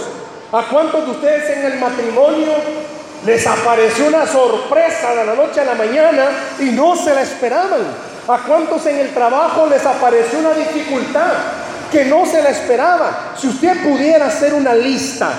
¿A 0.52 0.62
cuántos 0.68 1.04
de 1.04 1.10
ustedes 1.10 1.56
en 1.56 1.64
el 1.64 1.80
matrimonio 1.80 2.52
les 3.26 3.46
apareció 3.46 4.06
una 4.06 4.26
sorpresa 4.26 5.14
de 5.14 5.24
la 5.24 5.34
noche 5.34 5.60
a 5.60 5.64
la 5.64 5.74
mañana 5.74 6.26
y 6.60 6.64
no 6.72 6.96
se 6.96 7.14
la 7.14 7.22
esperaban? 7.22 7.80
¿A 8.28 8.38
cuántos 8.38 8.84
en 8.86 8.98
el 8.98 9.12
trabajo 9.12 9.66
les 9.66 9.84
apareció 9.84 10.38
una 10.38 10.54
dificultad 10.54 11.32
que 11.90 12.04
no 12.06 12.24
se 12.26 12.42
la 12.42 12.50
esperaba? 12.50 13.34
Si 13.36 13.48
usted 13.48 13.82
pudiera 13.82 14.26
hacer 14.26 14.54
una 14.54 14.74
lista, 14.74 15.30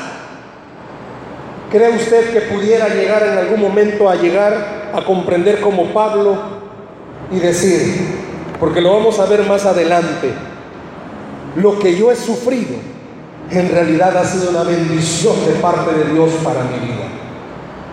¿cree 1.72 1.89
usted 1.89 2.32
que 2.32 2.42
pudiera 2.42 2.88
llegar 2.89 3.24
en 3.24 3.38
algún 3.38 3.62
momento 3.62 4.10
a 4.10 4.15
llegar 4.15 4.92
a 4.94 5.04
comprender 5.04 5.62
como 5.62 5.94
Pablo 5.94 6.38
y 7.32 7.39
decir, 7.39 7.96
porque 8.60 8.82
lo 8.82 8.94
vamos 8.94 9.20
a 9.20 9.25
ver 9.25 9.44
más 9.44 9.65
adelante, 9.65 10.32
lo 11.56 11.80
que 11.80 11.96
yo 11.96 12.12
he 12.12 12.15
sufrido 12.15 12.75
en 13.50 13.70
realidad 13.70 14.15
ha 14.18 14.25
sido 14.25 14.50
una 14.50 14.63
bendición 14.63 15.36
de 15.46 15.54
parte 15.54 15.94
de 15.94 16.13
Dios 16.13 16.32
para 16.44 16.63
mi 16.63 16.80
vida. 16.80 17.06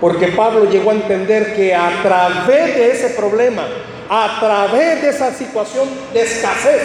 Porque 0.03 0.27
Pablo 0.33 0.65
llegó 0.65 0.91
a 0.91 0.95
entender 0.95 1.55
que 1.55 1.73
a 1.73 2.03
través 2.03 2.75
de 2.75 2.91
ese 2.91 3.11
problema, 3.11 3.63
a 4.09 4.41
través 4.41 5.01
de 5.01 5.11
esa 5.11 5.33
situación 5.33 5.89
de 6.13 6.23
escasez, 6.23 6.83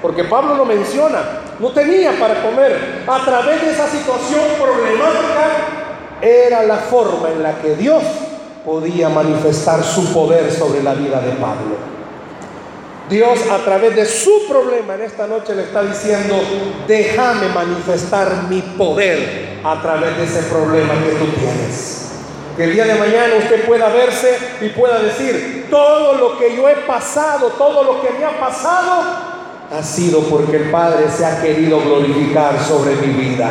porque 0.00 0.24
Pablo 0.24 0.54
lo 0.54 0.64
menciona, 0.64 1.18
no 1.58 1.68
tenía 1.72 2.18
para 2.18 2.40
comer, 2.40 3.04
a 3.06 3.24
través 3.26 3.60
de 3.60 3.72
esa 3.72 3.86
situación 3.86 4.40
problemática, 4.58 6.22
era 6.22 6.62
la 6.62 6.78
forma 6.78 7.28
en 7.28 7.42
la 7.42 7.58
que 7.58 7.74
Dios 7.74 8.02
podía 8.64 9.10
manifestar 9.10 9.84
su 9.84 10.10
poder 10.14 10.50
sobre 10.50 10.82
la 10.82 10.94
vida 10.94 11.20
de 11.20 11.32
Pablo. 11.32 11.76
Dios 13.10 13.38
a 13.50 13.58
través 13.58 13.94
de 13.94 14.06
su 14.06 14.48
problema 14.48 14.94
en 14.94 15.02
esta 15.02 15.26
noche 15.26 15.54
le 15.54 15.64
está 15.64 15.82
diciendo, 15.82 16.34
déjame 16.88 17.48
manifestar 17.48 18.44
mi 18.48 18.62
poder 18.62 19.58
a 19.62 19.82
través 19.82 20.16
de 20.16 20.24
ese 20.24 20.42
problema 20.44 20.94
que 21.04 21.10
tú 21.16 21.26
tienes. 21.38 22.05
Que 22.56 22.64
el 22.64 22.72
día 22.72 22.86
de 22.86 22.94
mañana 22.94 23.34
usted 23.38 23.66
pueda 23.66 23.88
verse 23.88 24.38
y 24.60 24.68
pueda 24.70 24.98
decir, 25.00 25.66
todo 25.70 26.14
lo 26.14 26.38
que 26.38 26.56
yo 26.56 26.68
he 26.68 26.76
pasado, 26.76 27.48
todo 27.58 27.84
lo 27.84 28.00
que 28.00 28.10
me 28.18 28.24
ha 28.24 28.40
pasado, 28.40 29.02
ha 29.70 29.82
sido 29.82 30.20
porque 30.22 30.56
el 30.56 30.70
Padre 30.70 31.06
se 31.10 31.24
ha 31.24 31.42
querido 31.42 31.80
glorificar 31.80 32.58
sobre 32.64 32.94
mi 32.96 33.12
vida. 33.12 33.50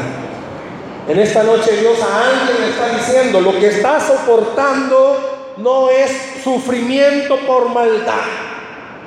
En 1.08 1.20
esta 1.20 1.44
noche 1.44 1.78
Dios 1.78 2.00
a 2.02 2.30
alguien 2.30 2.62
le 2.62 2.70
está 2.70 2.90
diciendo, 2.98 3.42
lo 3.42 3.52
que 3.60 3.68
está 3.68 4.00
soportando 4.00 5.54
no 5.58 5.90
es 5.90 6.42
sufrimiento 6.44 7.38
por 7.46 7.70
maldad 7.70 8.46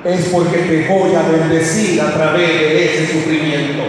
es 0.03 0.29
porque 0.29 0.57
te 0.59 0.87
voy 0.87 1.13
a 1.13 1.21
bendecir 1.23 2.01
a 2.01 2.13
través 2.13 2.47
de 2.47 2.85
ese 2.85 3.13
sufrimiento. 3.13 3.83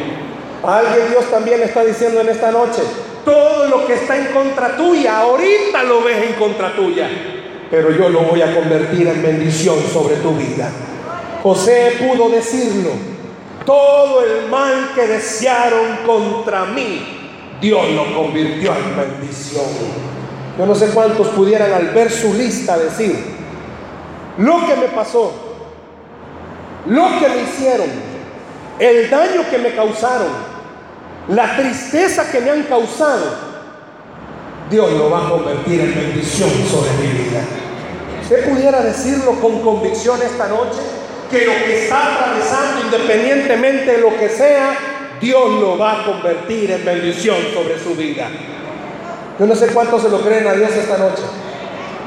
alguien 0.65 1.11
Dios 1.11 1.25
también 1.31 1.63
está 1.63 1.85
diciendo 1.85 2.21
en 2.21 2.29
esta 2.29 2.51
noche, 2.51 2.83
todo 3.25 3.67
lo 3.69 3.87
que 3.87 3.95
está 3.95 4.17
en 4.17 4.27
contra 4.33 4.77
tuya, 4.77 5.19
ahorita 5.21 5.83
lo 5.85 6.03
ves 6.03 6.31
en 6.31 6.33
contra 6.35 6.75
tuya, 6.75 7.09
pero 7.71 7.91
yo 7.91 8.09
lo 8.09 8.21
voy 8.21 8.43
a 8.43 8.55
convertir 8.55 9.07
en 9.07 9.23
bendición 9.23 9.79
sobre 9.93 10.17
tu 10.17 10.33
vida. 10.33 10.71
José 11.43 11.97
pudo 11.99 12.29
decirlo, 12.29 12.91
todo 13.65 14.25
el 14.25 14.49
mal 14.49 14.93
que 14.95 15.07
desearon 15.07 15.99
contra 16.07 16.65
mí, 16.67 17.19
Dios 17.61 17.91
lo 17.91 18.15
convirtió 18.15 18.73
en 18.75 18.97
bendición. 18.97 19.65
Yo 20.59 20.67
no 20.67 20.75
sé 20.75 20.89
cuántos 20.89 21.29
pudieran 21.29 21.73
al 21.73 21.89
ver 21.89 22.11
su 22.11 22.35
lista 22.35 22.77
decir, 22.77 23.17
lo 24.39 24.67
que 24.67 24.77
me 24.77 24.89
pasó, 24.89 25.33
lo 26.87 27.09
que 27.19 27.29
me 27.29 27.43
hicieron, 27.43 27.89
el 28.79 29.11
daño 29.11 29.43
que 29.51 29.59
me 29.59 29.75
causaron, 29.75 30.50
la 31.31 31.57
tristeza 31.57 32.31
que 32.31 32.41
me 32.41 32.51
han 32.51 32.65
causado, 32.65 33.51
Dios 34.69 34.93
lo 34.93 35.11
va 35.11 35.27
a 35.27 35.31
convertir 35.31 35.81
en 35.81 35.95
bendición 35.95 36.51
sobre 36.69 36.91
mi 37.01 37.07
vida. 37.07 37.41
Usted 38.23 38.49
pudiera 38.49 38.81
decirlo 38.83 39.41
con 39.41 39.61
convicción 39.61 40.21
esta 40.23 40.49
noche, 40.49 40.81
que 41.31 41.47
lo 41.47 41.53
que 41.53 41.85
está 41.85 42.15
atravesando, 42.15 42.85
independientemente 42.87 43.93
de 43.93 43.99
lo 43.99 44.17
que 44.17 44.29
sea, 44.29 44.77
Dios 45.21 45.61
lo 45.61 45.79
va 45.79 46.01
a 46.01 46.05
convertir 46.05 46.71
en 46.73 46.85
bendición 46.85 47.37
sobre 47.55 47.79
su 47.79 47.95
vida. 47.95 48.29
Yo 49.39 49.47
no 49.47 49.55
sé 49.55 49.69
cuántos 49.69 50.03
se 50.03 50.11
lo 50.11 50.21
creen 50.21 50.47
a 50.49 50.55
Dios 50.55 50.71
esta 50.73 50.99
noche. 50.99 51.23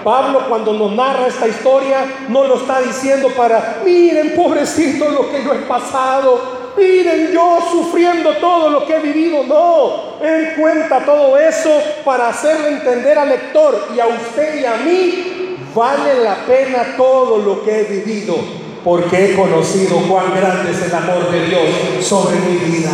Pablo 0.04 0.48
cuando 0.50 0.74
nos 0.74 0.92
narra 0.92 1.28
esta 1.28 1.48
historia 1.48 2.06
no 2.28 2.44
lo 2.44 2.58
está 2.58 2.82
diciendo 2.82 3.30
para, 3.30 3.82
miren 3.86 4.36
pobrecito 4.36 5.10
lo 5.10 5.32
que 5.32 5.44
yo 5.44 5.54
he 5.54 5.60
pasado, 5.60 6.63
miren 6.78 7.32
yo 7.32 7.60
sufriendo 7.72 8.36
todo 8.38 8.70
lo 8.70 8.86
que 8.86 8.96
he 8.96 9.00
vivido. 9.00 9.44
No, 9.44 10.26
él 10.26 10.54
cuenta 10.58 11.00
todo 11.06 11.38
eso 11.38 11.82
para 12.04 12.30
hacerle 12.30 12.70
entender 12.70 13.18
al 13.18 13.30
lector 13.30 13.90
y 13.96 14.00
a 14.00 14.08
usted 14.08 14.62
y 14.62 14.66
a 14.66 14.76
mí, 14.78 15.58
vale 15.74 16.24
la 16.24 16.36
pena 16.46 16.96
todo 16.98 17.38
lo 17.38 17.64
que 17.64 17.82
he 17.82 17.84
vivido, 17.84 18.36
porque 18.84 19.26
he 19.26 19.36
conocido 19.36 19.98
cuán 20.10 20.36
grande 20.36 20.72
es 20.72 20.82
el 20.84 20.94
amor 20.94 21.32
de 21.32 21.46
Dios 21.46 22.06
sobre 22.06 22.38
mi 22.40 22.58
vida. 22.58 22.92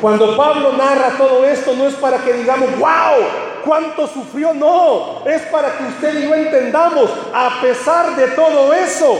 Cuando 0.00 0.36
Pablo 0.36 0.72
narra 0.72 1.16
todo 1.16 1.44
esto 1.44 1.74
no 1.74 1.86
es 1.86 1.94
para 1.94 2.18
que 2.18 2.32
digamos, 2.32 2.70
wow, 2.78 3.24
cuánto 3.64 4.08
sufrió, 4.08 4.52
no, 4.52 5.22
es 5.24 5.42
para 5.42 5.76
que 5.76 5.84
usted 5.84 6.18
y 6.18 6.24
yo 6.24 6.34
entendamos, 6.34 7.08
a 7.32 7.60
pesar 7.62 8.16
de 8.16 8.26
todo 8.28 8.72
eso, 8.74 9.16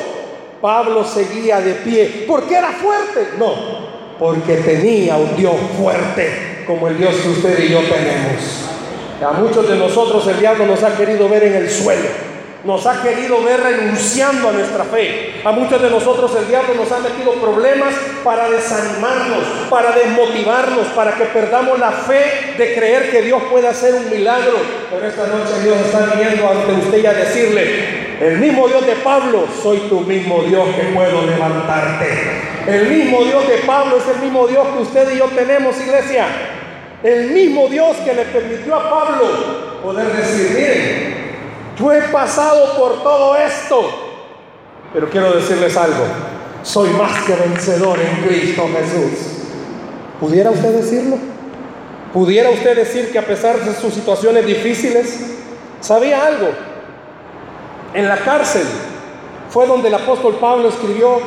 Pablo 0.62 1.04
seguía 1.04 1.60
de 1.60 1.74
pie, 1.74 2.24
porque 2.26 2.54
era 2.54 2.70
fuerte, 2.70 3.32
no, 3.36 3.52
porque 4.18 4.56
tenía 4.58 5.16
un 5.16 5.36
Dios 5.36 5.56
fuerte 5.76 6.62
como 6.66 6.88
el 6.88 6.96
Dios 6.96 7.16
que 7.16 7.28
usted 7.28 7.64
y 7.64 7.70
yo 7.70 7.80
tenemos. 7.80 8.70
A 9.28 9.32
muchos 9.32 9.68
de 9.68 9.76
nosotros 9.76 10.26
el 10.28 10.38
diablo 10.38 10.64
nos 10.64 10.82
ha 10.82 10.96
querido 10.96 11.28
ver 11.28 11.44
en 11.44 11.54
el 11.54 11.70
suelo 11.70 12.32
nos 12.64 12.86
ha 12.86 13.02
querido 13.02 13.42
ver 13.42 13.60
renunciando 13.60 14.48
a 14.48 14.52
nuestra 14.52 14.84
fe. 14.84 15.40
A 15.44 15.50
muchos 15.52 15.82
de 15.82 15.90
nosotros 15.90 16.32
el 16.36 16.48
diablo 16.48 16.74
nos 16.74 16.92
ha 16.92 17.00
metido 17.00 17.32
problemas 17.34 17.94
para 18.22 18.48
desanimarnos, 18.48 19.44
para 19.68 19.92
desmotivarnos, 19.92 20.86
para 20.94 21.14
que 21.14 21.24
perdamos 21.24 21.78
la 21.78 21.90
fe 21.90 22.54
de 22.56 22.74
creer 22.74 23.10
que 23.10 23.22
Dios 23.22 23.42
puede 23.50 23.68
hacer 23.68 23.94
un 23.94 24.08
milagro. 24.10 24.58
Pero 24.90 25.06
esta 25.06 25.26
noche 25.26 25.60
Dios 25.64 25.76
está 25.84 26.14
viniendo 26.14 26.48
ante 26.48 26.72
usted 26.72 27.02
y 27.02 27.06
a 27.06 27.12
decirle, 27.14 28.01
el 28.20 28.38
mismo 28.38 28.68
Dios 28.68 28.86
de 28.86 28.96
Pablo, 28.96 29.46
soy 29.62 29.78
tu 29.88 30.00
mismo 30.00 30.42
Dios 30.42 30.68
que 30.76 30.94
puedo 30.94 31.22
levantarte. 31.22 32.06
El 32.66 32.88
mismo 32.88 33.24
Dios 33.24 33.48
de 33.48 33.58
Pablo 33.66 33.96
es 33.96 34.14
el 34.14 34.22
mismo 34.22 34.46
Dios 34.46 34.66
que 34.68 34.82
usted 34.82 35.14
y 35.14 35.18
yo 35.18 35.26
tenemos, 35.26 35.80
iglesia. 35.80 36.26
El 37.02 37.30
mismo 37.30 37.66
Dios 37.68 37.96
que 38.04 38.14
le 38.14 38.24
permitió 38.26 38.76
a 38.76 38.90
Pablo 38.90 39.24
poder 39.82 40.16
decir, 40.16 40.52
miren, 40.54 41.14
yo 41.76 41.92
he 41.92 42.02
pasado 42.02 42.76
por 42.78 43.02
todo 43.02 43.36
esto, 43.36 43.90
pero 44.92 45.08
quiero 45.10 45.32
decirles 45.32 45.76
algo, 45.76 46.04
soy 46.62 46.90
más 46.90 47.24
que 47.24 47.34
vencedor 47.34 47.98
en 47.98 48.28
Cristo 48.28 48.68
Jesús. 48.72 49.42
¿Pudiera 50.20 50.50
usted 50.50 50.70
decirlo? 50.76 51.16
¿Pudiera 52.12 52.50
usted 52.50 52.76
decir 52.76 53.10
que 53.10 53.18
a 53.18 53.26
pesar 53.26 53.58
de 53.58 53.74
sus 53.74 53.92
situaciones 53.94 54.46
difíciles, 54.46 55.18
sabía 55.80 56.24
algo? 56.24 56.50
En 57.94 58.08
la 58.08 58.16
cárcel 58.18 58.66
fue 59.50 59.66
donde 59.66 59.88
el 59.88 59.94
apóstol 59.94 60.36
Pablo 60.40 60.68
escribió 60.68 61.20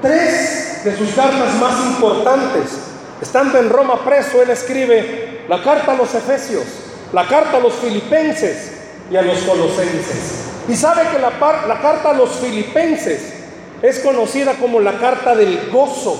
tres 0.00 0.80
de 0.84 0.96
sus 0.96 1.10
cartas 1.10 1.54
más 1.60 1.78
importantes. 1.86 2.78
Estando 3.20 3.58
en 3.58 3.68
Roma 3.68 4.04
preso, 4.04 4.42
él 4.42 4.50
escribe 4.50 5.44
la 5.48 5.62
carta 5.62 5.92
a 5.92 5.96
los 5.96 6.14
Efesios, 6.14 6.64
la 7.12 7.26
carta 7.26 7.58
a 7.58 7.60
los 7.60 7.74
Filipenses 7.74 8.72
y 9.10 9.16
a 9.16 9.22
los 9.22 9.38
Colosenses. 9.40 10.50
Y 10.68 10.74
sabe 10.74 11.02
que 11.12 11.18
la, 11.18 11.30
la 11.68 11.80
carta 11.80 12.10
a 12.10 12.14
los 12.14 12.30
Filipenses 12.30 13.34
es 13.82 13.98
conocida 14.00 14.54
como 14.54 14.80
la 14.80 14.98
carta 14.98 15.34
del 15.34 15.70
gozo. 15.70 16.16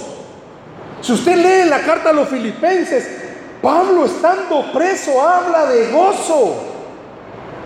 Si 1.00 1.12
usted 1.12 1.36
lee 1.36 1.68
la 1.68 1.80
carta 1.80 2.10
a 2.10 2.12
los 2.12 2.28
Filipenses, 2.28 3.08
Pablo 3.62 4.04
estando 4.04 4.72
preso 4.72 5.20
habla 5.22 5.66
de 5.66 5.90
gozo. 5.90 6.56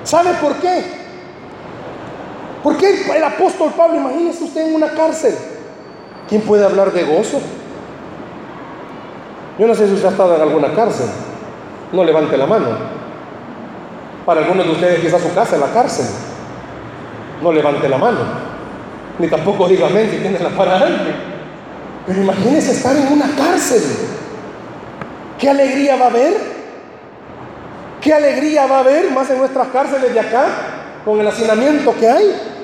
¿Sabe 0.04 0.34
por 0.34 0.54
qué? 0.56 1.05
Porque 2.66 3.12
el 3.14 3.22
apóstol 3.22 3.72
Pablo, 3.76 3.94
imagínese 3.94 4.42
usted 4.42 4.66
en 4.66 4.74
una 4.74 4.90
cárcel. 4.90 5.32
¿Quién 6.28 6.42
puede 6.42 6.64
hablar 6.64 6.92
de 6.92 7.04
gozo? 7.04 7.40
Yo 9.56 9.68
no 9.68 9.74
sé 9.76 9.86
si 9.86 9.94
usted 9.94 10.08
ha 10.08 10.10
estado 10.10 10.34
en 10.34 10.42
alguna 10.42 10.74
cárcel. 10.74 11.06
No 11.92 12.02
levante 12.02 12.36
la 12.36 12.44
mano. 12.44 12.66
Para 14.24 14.40
algunos 14.40 14.66
de 14.66 14.72
ustedes 14.72 14.98
quizás 14.98 15.22
su 15.22 15.32
casa 15.32 15.54
es 15.54 15.60
la 15.60 15.68
cárcel. 15.68 16.06
No 17.40 17.52
levante 17.52 17.88
la 17.88 17.98
mano. 17.98 18.18
Ni 19.20 19.28
tampoco 19.28 19.68
diga 19.68 19.86
amén 19.86 20.08
si 20.10 20.16
tiene 20.16 20.40
la 20.40 20.48
para 20.48 20.88
Pero 22.04 22.20
imagínese 22.20 22.72
estar 22.72 22.96
en 22.96 23.12
una 23.12 23.30
cárcel. 23.36 23.82
¿Qué 25.38 25.48
alegría 25.48 25.94
va 25.94 26.06
a 26.06 26.08
haber? 26.08 26.34
¿Qué 28.00 28.12
alegría 28.12 28.66
va 28.66 28.78
a 28.78 28.80
haber 28.80 29.12
más 29.12 29.30
en 29.30 29.38
nuestras 29.38 29.68
cárceles 29.68 30.12
de 30.12 30.18
acá 30.18 30.46
con 31.04 31.20
el 31.20 31.28
hacinamiento 31.28 31.94
que 31.94 32.08
hay? 32.08 32.55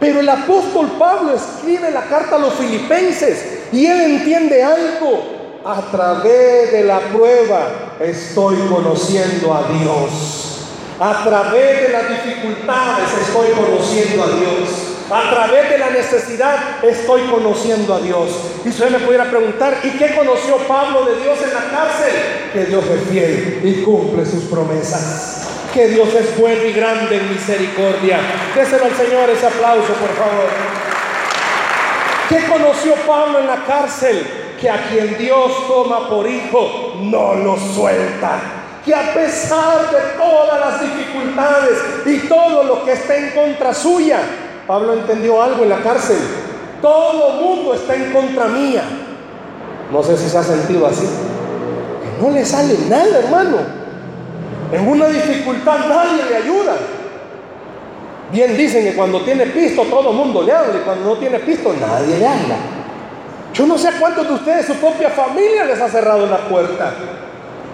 Pero 0.00 0.20
el 0.20 0.28
apóstol 0.28 0.92
Pablo 0.98 1.34
escribe 1.34 1.90
la 1.90 2.02
carta 2.02 2.36
a 2.36 2.38
los 2.38 2.54
filipenses 2.54 3.44
y 3.72 3.86
él 3.86 4.00
entiende 4.00 4.62
algo. 4.62 5.38
A 5.64 5.82
través 5.90 6.72
de 6.72 6.84
la 6.84 7.00
prueba 7.00 7.96
estoy 8.00 8.56
conociendo 8.68 9.52
a 9.52 9.64
Dios. 9.78 10.66
A 11.00 11.24
través 11.24 11.82
de 11.82 11.88
las 11.90 12.08
dificultades 12.08 13.08
estoy 13.22 13.48
conociendo 13.50 14.22
a 14.22 14.26
Dios. 14.28 14.88
A 15.10 15.30
través 15.30 15.70
de 15.70 15.78
la 15.78 15.90
necesidad 15.90 16.84
estoy 16.84 17.22
conociendo 17.22 17.94
a 17.94 18.00
Dios. 18.00 18.30
Y 18.64 18.68
usted 18.68 18.90
me 18.90 19.00
pudiera 19.00 19.28
preguntar, 19.28 19.78
¿y 19.82 19.90
qué 19.90 20.14
conoció 20.14 20.58
Pablo 20.68 21.04
de 21.06 21.22
Dios 21.22 21.38
en 21.42 21.54
la 21.54 21.70
cárcel? 21.70 22.12
Que 22.52 22.66
Dios 22.66 22.84
es 22.84 23.10
fiel 23.10 23.60
y 23.64 23.82
cumple 23.82 24.24
sus 24.24 24.44
promesas. 24.44 25.47
Que 25.78 25.86
Dios 25.86 26.12
es 26.12 26.36
bueno 26.36 26.64
y 26.64 26.72
grande 26.72 27.18
en 27.18 27.28
misericordia. 27.28 28.18
Déselo 28.52 28.86
al 28.86 28.96
Señor 28.96 29.30
ese 29.30 29.46
aplauso, 29.46 29.92
por 29.92 30.08
favor. 30.08 30.48
¿Qué 32.28 32.44
conoció 32.50 32.96
Pablo 33.06 33.38
en 33.38 33.46
la 33.46 33.64
cárcel? 33.64 34.26
Que 34.60 34.68
a 34.68 34.88
quien 34.88 35.16
Dios 35.16 35.68
toma 35.68 36.08
por 36.08 36.28
hijo, 36.28 36.94
no 37.02 37.34
lo 37.34 37.56
suelta 37.56 38.40
que 38.84 38.92
a 38.92 39.14
pesar 39.14 39.88
de 39.92 40.16
todas 40.16 40.58
las 40.58 40.80
dificultades 40.80 41.78
y 42.06 42.26
todo 42.26 42.64
lo 42.64 42.84
que 42.84 42.92
está 42.94 43.16
en 43.16 43.30
contra 43.30 43.72
suya, 43.72 44.18
Pablo 44.66 44.94
entendió 44.94 45.40
algo 45.40 45.62
en 45.62 45.68
la 45.68 45.80
cárcel. 45.80 46.18
Todo 46.82 47.34
mundo 47.34 47.74
está 47.74 47.94
en 47.94 48.12
contra 48.12 48.46
mía. 48.46 48.82
No 49.92 50.02
sé 50.02 50.16
si 50.16 50.28
se 50.28 50.38
ha 50.38 50.42
sentido 50.42 50.88
así. 50.88 51.06
Que 52.02 52.20
no 52.20 52.32
le 52.32 52.44
sale 52.44 52.76
nada, 52.88 53.20
hermano. 53.20 53.77
En 54.72 54.86
una 54.86 55.06
dificultad 55.06 55.78
nadie 55.88 56.24
le 56.28 56.36
ayuda. 56.36 56.76
Bien 58.30 58.56
dicen 58.56 58.84
que 58.84 58.94
cuando 58.94 59.22
tiene 59.22 59.46
pisto 59.46 59.82
todo 59.84 60.10
el 60.10 60.16
mundo 60.16 60.42
le 60.42 60.52
habla 60.52 60.78
y 60.78 60.84
cuando 60.84 61.08
no 61.08 61.16
tiene 61.16 61.38
pisto 61.38 61.74
nadie 61.80 62.18
le 62.18 62.26
habla. 62.26 62.56
Yo 63.54 63.66
no 63.66 63.78
sé 63.78 63.88
a 63.88 63.98
cuántos 63.98 64.28
de 64.28 64.34
ustedes 64.34 64.66
su 64.66 64.74
propia 64.74 65.08
familia 65.10 65.64
les 65.64 65.80
ha 65.80 65.88
cerrado 65.88 66.26
la 66.26 66.38
puerta. 66.48 66.92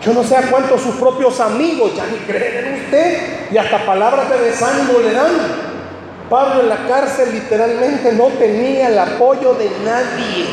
Yo 0.00 0.12
no 0.12 0.22
sé 0.22 0.37
a 0.37 0.42
cuántos 0.42 0.80
sus 0.80 0.94
propios 0.96 1.40
amigos 1.40 1.92
ya 1.96 2.07
ni 2.07 2.18
creen 2.18 2.66
en 2.66 2.85
usted 2.85 3.18
y 3.50 3.57
hasta 3.57 3.85
palabras 3.85 4.30
de 4.30 4.38
desánimo 4.38 5.00
le 5.00 5.12
dan. 5.12 5.33
Pablo 6.30 6.62
en 6.62 6.68
la 6.68 6.87
cárcel 6.87 7.33
literalmente 7.33 8.12
no 8.12 8.26
tenía 8.38 8.88
el 8.88 8.98
apoyo 8.98 9.54
de 9.54 9.70
nadie. 9.85 10.46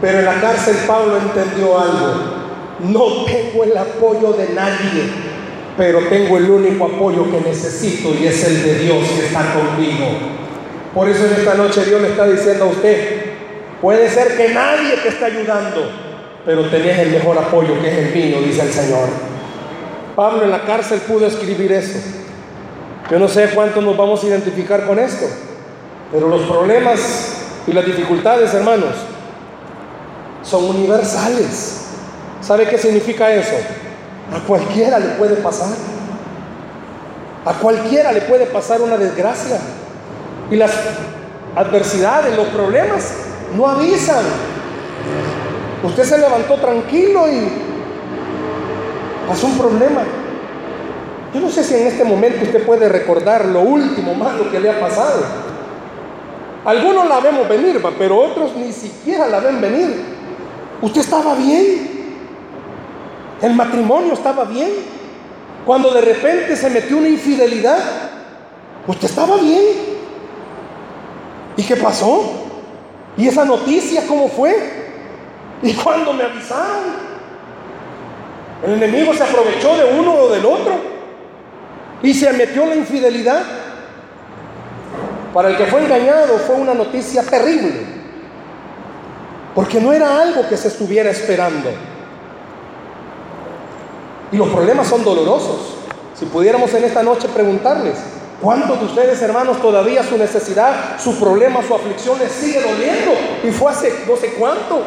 Pero 0.00 0.18
en 0.18 0.24
la 0.26 0.40
cárcel 0.40 0.76
Pablo 0.86 1.16
entendió 1.16 1.78
algo. 1.78 2.37
No 2.80 3.24
tengo 3.24 3.64
el 3.64 3.76
apoyo 3.76 4.32
de 4.32 4.50
nadie, 4.50 5.02
pero 5.76 6.00
tengo 6.08 6.38
el 6.38 6.48
único 6.48 6.86
apoyo 6.86 7.30
que 7.30 7.40
necesito 7.40 8.14
y 8.14 8.26
es 8.26 8.44
el 8.44 8.62
de 8.62 8.74
Dios 8.78 9.08
que 9.16 9.26
está 9.26 9.52
conmigo. 9.52 10.06
Por 10.94 11.08
eso 11.08 11.26
en 11.26 11.32
esta 11.32 11.54
noche 11.54 11.84
Dios 11.84 12.00
le 12.00 12.08
está 12.08 12.26
diciendo 12.26 12.64
a 12.64 12.68
usted, 12.68 13.32
puede 13.80 14.08
ser 14.08 14.36
que 14.36 14.54
nadie 14.54 14.96
te 14.96 15.08
esté 15.08 15.24
ayudando, 15.24 15.90
pero 16.44 16.68
tenés 16.68 16.98
el 16.98 17.10
mejor 17.10 17.38
apoyo 17.38 17.80
que 17.80 17.88
es 17.88 17.98
el 17.98 18.14
mío, 18.14 18.38
dice 18.42 18.62
el 18.62 18.72
Señor. 18.72 19.08
Pablo 20.14 20.44
en 20.44 20.50
la 20.50 20.62
cárcel 20.62 21.00
pudo 21.00 21.26
escribir 21.26 21.72
eso. 21.72 21.98
Yo 23.10 23.18
no 23.18 23.28
sé 23.28 23.50
cuánto 23.54 23.80
nos 23.80 23.96
vamos 23.96 24.22
a 24.22 24.26
identificar 24.26 24.86
con 24.86 24.98
esto, 24.98 25.26
pero 26.12 26.28
los 26.28 26.42
problemas 26.42 27.34
y 27.66 27.72
las 27.72 27.84
dificultades, 27.84 28.54
hermanos, 28.54 28.94
son 30.42 30.64
universales. 30.64 31.87
¿Sabe 32.40 32.66
qué 32.66 32.78
significa 32.78 33.32
eso? 33.32 33.56
A 34.34 34.46
cualquiera 34.46 34.98
le 34.98 35.08
puede 35.10 35.36
pasar. 35.36 35.68
A 37.44 37.52
cualquiera 37.54 38.12
le 38.12 38.20
puede 38.22 38.46
pasar 38.46 38.80
una 38.80 38.96
desgracia. 38.96 39.58
Y 40.50 40.56
las 40.56 40.72
adversidades, 41.56 42.36
los 42.36 42.48
problemas, 42.48 43.12
no 43.56 43.66
avisan. 43.66 44.24
Usted 45.82 46.04
se 46.04 46.18
levantó 46.18 46.54
tranquilo 46.56 47.28
y 47.28 47.48
pasó 49.28 49.46
un 49.46 49.58
problema. 49.58 50.02
Yo 51.34 51.40
no 51.40 51.50
sé 51.50 51.62
si 51.62 51.74
en 51.74 51.86
este 51.86 52.04
momento 52.04 52.44
usted 52.44 52.64
puede 52.64 52.88
recordar 52.88 53.44
lo 53.46 53.60
último 53.60 54.14
malo 54.14 54.50
que 54.50 54.60
le 54.60 54.70
ha 54.70 54.80
pasado. 54.80 55.22
Algunos 56.64 57.08
la 57.08 57.20
vemos 57.20 57.48
venir, 57.48 57.82
pero 57.98 58.18
otros 58.18 58.56
ni 58.56 58.72
siquiera 58.72 59.26
la 59.26 59.40
ven 59.40 59.60
venir. 59.60 60.04
Usted 60.82 61.00
estaba 61.00 61.34
bien. 61.34 61.97
El 63.42 63.54
matrimonio 63.54 64.14
estaba 64.14 64.44
bien. 64.44 64.70
Cuando 65.64 65.90
de 65.92 66.00
repente 66.00 66.56
se 66.56 66.70
metió 66.70 66.96
una 66.96 67.08
infidelidad, 67.08 67.78
usted 68.86 69.08
estaba 69.08 69.36
bien. 69.36 69.64
¿Y 71.56 71.62
qué 71.62 71.76
pasó? 71.76 72.46
¿Y 73.16 73.28
esa 73.28 73.44
noticia 73.44 74.06
cómo 74.06 74.28
fue? 74.28 74.56
¿Y 75.62 75.74
cuando 75.74 76.12
me 76.12 76.24
avisaron? 76.24 77.08
El 78.64 78.72
enemigo 78.74 79.12
se 79.14 79.22
aprovechó 79.22 79.76
de 79.76 79.98
uno 79.98 80.14
o 80.14 80.28
del 80.30 80.44
otro 80.44 80.72
y 82.02 82.14
se 82.14 82.32
metió 82.32 82.66
la 82.66 82.76
infidelidad. 82.76 83.42
Para 85.32 85.50
el 85.50 85.56
que 85.56 85.66
fue 85.66 85.84
engañado 85.84 86.38
fue 86.38 86.56
una 86.56 86.74
noticia 86.74 87.22
terrible, 87.22 87.72
porque 89.54 89.80
no 89.80 89.92
era 89.92 90.20
algo 90.20 90.48
que 90.48 90.56
se 90.56 90.68
estuviera 90.68 91.10
esperando. 91.10 91.70
Y 94.32 94.36
los 94.36 94.48
problemas 94.48 94.86
son 94.86 95.04
dolorosos. 95.04 95.74
Si 96.14 96.26
pudiéramos 96.26 96.72
en 96.74 96.84
esta 96.84 97.02
noche 97.02 97.28
preguntarles, 97.28 97.96
¿cuántos 98.40 98.78
de 98.80 98.86
ustedes 98.86 99.22
hermanos 99.22 99.60
todavía 99.62 100.02
su 100.02 100.18
necesidad, 100.18 100.98
su 100.98 101.18
problema, 101.18 101.60
su 101.66 101.74
aflicción 101.74 102.18
les 102.18 102.32
sigue 102.32 102.60
doliendo? 102.60 103.12
Y 103.44 103.50
fue 103.50 103.70
hace 103.70 104.04
no 104.06 104.16
sé 104.16 104.32
cuánto. 104.32 104.82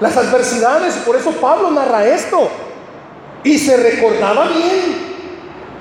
Las 0.00 0.16
adversidades, 0.16 0.94
por 1.06 1.16
eso 1.16 1.32
Pablo 1.32 1.70
narra 1.70 2.04
esto. 2.06 2.48
Y 3.42 3.58
se 3.58 3.76
recordaba 3.76 4.48
bien 4.48 5.14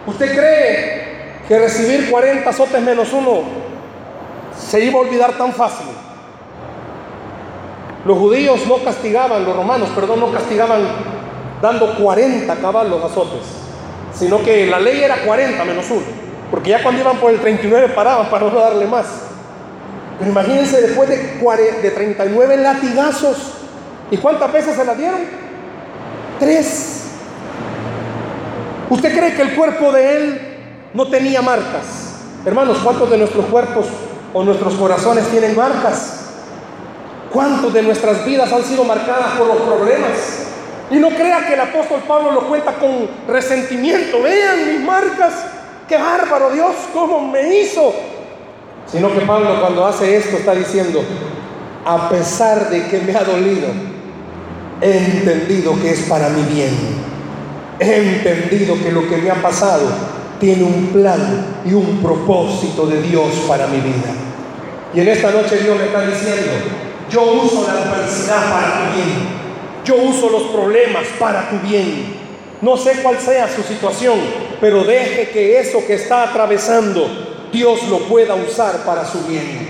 ¿Usted 0.05 0.35
cree 0.35 1.03
que 1.47 1.59
recibir 1.59 2.09
40 2.11 2.49
azotes 2.49 2.81
menos 2.81 3.13
uno 3.13 3.43
se 4.57 4.83
iba 4.83 4.99
a 4.99 5.01
olvidar 5.01 5.37
tan 5.37 5.53
fácil? 5.53 5.87
Los 8.05 8.17
judíos 8.17 8.67
no 8.67 8.83
castigaban, 8.83 9.45
los 9.45 9.55
romanos, 9.55 9.89
perdón, 9.95 10.19
no 10.19 10.31
castigaban 10.31 10.81
dando 11.63 11.95
40 11.95 12.53
caballos 12.57 13.01
azotes, 13.05 13.39
sino 14.13 14.43
que 14.43 14.67
la 14.67 14.81
ley 14.81 15.01
era 15.01 15.23
40 15.25 15.63
menos 15.63 15.89
uno, 15.89 16.03
porque 16.51 16.71
ya 16.71 16.83
cuando 16.83 16.99
iban 16.99 17.15
por 17.15 17.31
el 17.31 17.39
39 17.39 17.93
paraban 17.95 18.29
para 18.29 18.49
no 18.49 18.59
darle 18.59 18.85
más. 18.85 19.05
Pero 20.19 20.29
imagínense 20.29 20.81
después 20.81 21.07
de, 21.07 21.15
de 21.81 21.91
39 21.91 22.57
latigazos, 22.57 23.53
¿y 24.11 24.17
cuántas 24.17 24.51
veces 24.51 24.75
se 24.75 24.83
la 24.83 24.93
dieron? 24.93 25.21
Tres. 26.37 27.05
¿Usted 28.89 29.17
cree 29.17 29.33
que 29.33 29.43
el 29.43 29.55
cuerpo 29.55 29.93
de 29.93 30.17
él 30.17 30.41
no 30.93 31.07
tenía 31.07 31.41
marcas? 31.41 32.17
Hermanos, 32.45 32.79
¿cuántos 32.83 33.09
de 33.09 33.19
nuestros 33.19 33.45
cuerpos 33.45 33.85
o 34.33 34.43
nuestros 34.43 34.73
corazones 34.73 35.29
tienen 35.29 35.55
marcas? 35.55 36.25
¿Cuántos 37.31 37.73
de 37.73 37.83
nuestras 37.83 38.25
vidas 38.25 38.51
han 38.51 38.65
sido 38.65 38.83
marcadas 38.83 39.37
por 39.37 39.47
los 39.47 39.61
problemas? 39.61 40.42
Y 40.91 40.95
no 40.95 41.09
crea 41.09 41.45
que 41.47 41.53
el 41.53 41.61
apóstol 41.61 42.01
Pablo 42.07 42.31
lo 42.31 42.47
cuenta 42.47 42.73
con 42.73 43.07
resentimiento. 43.27 44.21
Vean 44.21 44.73
mis 44.73 44.81
marcas. 44.81 45.33
Qué 45.87 45.97
bárbaro 45.97 46.51
Dios, 46.51 46.73
cómo 46.93 47.19
me 47.19 47.61
hizo. 47.61 47.93
Sino 48.91 49.11
que 49.13 49.21
Pablo 49.21 49.59
cuando 49.59 49.85
hace 49.85 50.15
esto 50.15 50.37
está 50.37 50.53
diciendo, 50.53 51.03
a 51.85 52.09
pesar 52.09 52.69
de 52.69 52.87
que 52.87 52.99
me 52.99 53.15
ha 53.15 53.23
dolido, 53.23 53.67
he 54.81 54.97
entendido 54.97 55.79
que 55.81 55.91
es 55.91 56.01
para 56.01 56.29
mi 56.29 56.43
bien. 56.53 56.73
He 57.79 58.17
entendido 58.17 58.75
que 58.81 58.91
lo 58.91 59.07
que 59.09 59.17
me 59.17 59.31
ha 59.31 59.41
pasado 59.41 59.87
tiene 60.39 60.63
un 60.63 60.87
plan 60.87 61.61
y 61.65 61.73
un 61.73 62.01
propósito 62.01 62.85
de 62.85 63.01
Dios 63.01 63.31
para 63.47 63.67
mi 63.67 63.77
vida. 63.77 64.13
Y 64.93 64.99
en 64.99 65.07
esta 65.07 65.31
noche 65.31 65.57
Dios 65.57 65.77
me 65.77 65.85
está 65.85 66.01
diciendo, 66.01 66.51
yo 67.09 67.23
uso 67.43 67.65
la 67.65 67.73
adversidad 67.73 68.51
para 68.51 68.67
tu 68.73 68.95
bien. 68.95 69.42
Yo 69.83 69.95
uso 69.95 70.29
los 70.29 70.43
problemas 70.43 71.05
para 71.19 71.49
tu 71.49 71.59
bien. 71.59 72.21
No 72.61 72.77
sé 72.77 73.01
cuál 73.03 73.19
sea 73.19 73.49
su 73.53 73.61
situación, 73.63 74.17
pero 74.61 74.83
deje 74.83 75.29
que 75.29 75.59
eso 75.59 75.79
que 75.85 75.95
está 75.95 76.23
atravesando, 76.23 77.05
Dios 77.51 77.83
lo 77.89 77.99
pueda 77.99 78.35
usar 78.35 78.77
para 78.85 79.05
su 79.05 79.19
bien. 79.27 79.67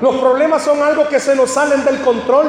Los 0.00 0.16
problemas 0.16 0.62
son 0.62 0.82
algo 0.82 1.08
que 1.08 1.20
se 1.20 1.36
nos 1.36 1.52
salen 1.52 1.84
del 1.84 2.00
control, 2.00 2.48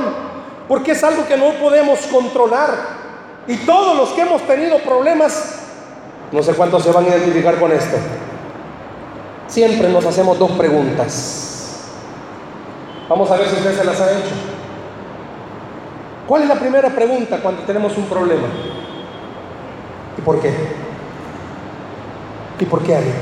porque 0.68 0.94
es 0.94 1.04
algo 1.04 1.28
que 1.28 1.38
no 1.38 1.52
podemos 1.62 2.00
controlar. 2.08 2.72
Y 3.48 3.58
todos 3.58 3.96
los 3.96 4.10
que 4.10 4.22
hemos 4.22 4.42
tenido 4.48 4.80
problemas, 4.80 5.60
no 6.32 6.42
sé 6.42 6.54
cuántos 6.54 6.84
se 6.84 6.92
van 6.92 7.06
a 7.06 7.10
identificar 7.10 7.60
con 7.60 7.72
esto, 7.72 7.98
siempre 9.48 9.90
nos 9.90 10.06
hacemos 10.06 10.40
dos 10.40 10.52
preguntas. 10.54 11.84
Vamos 13.08 13.30
a 13.32 13.38
ver 13.38 13.48
si 13.48 13.56
usted 13.56 13.78
se 13.78 13.86
las 13.86 14.02
ha 14.02 14.12
hecho. 14.12 14.57
¿Cuál 16.28 16.44
es 16.44 16.50
la 16.50 16.56
primera 16.56 16.90
pregunta 16.90 17.40
cuando 17.42 17.62
tenemos 17.64 17.98
un 17.98 18.06
problema? 18.06 18.48
¿Y 20.18 20.22
por 20.22 20.42
qué? 20.42 20.52
¿Y 22.60 22.66
por 22.66 22.84
qué, 22.84 22.96
alguien? 22.96 23.16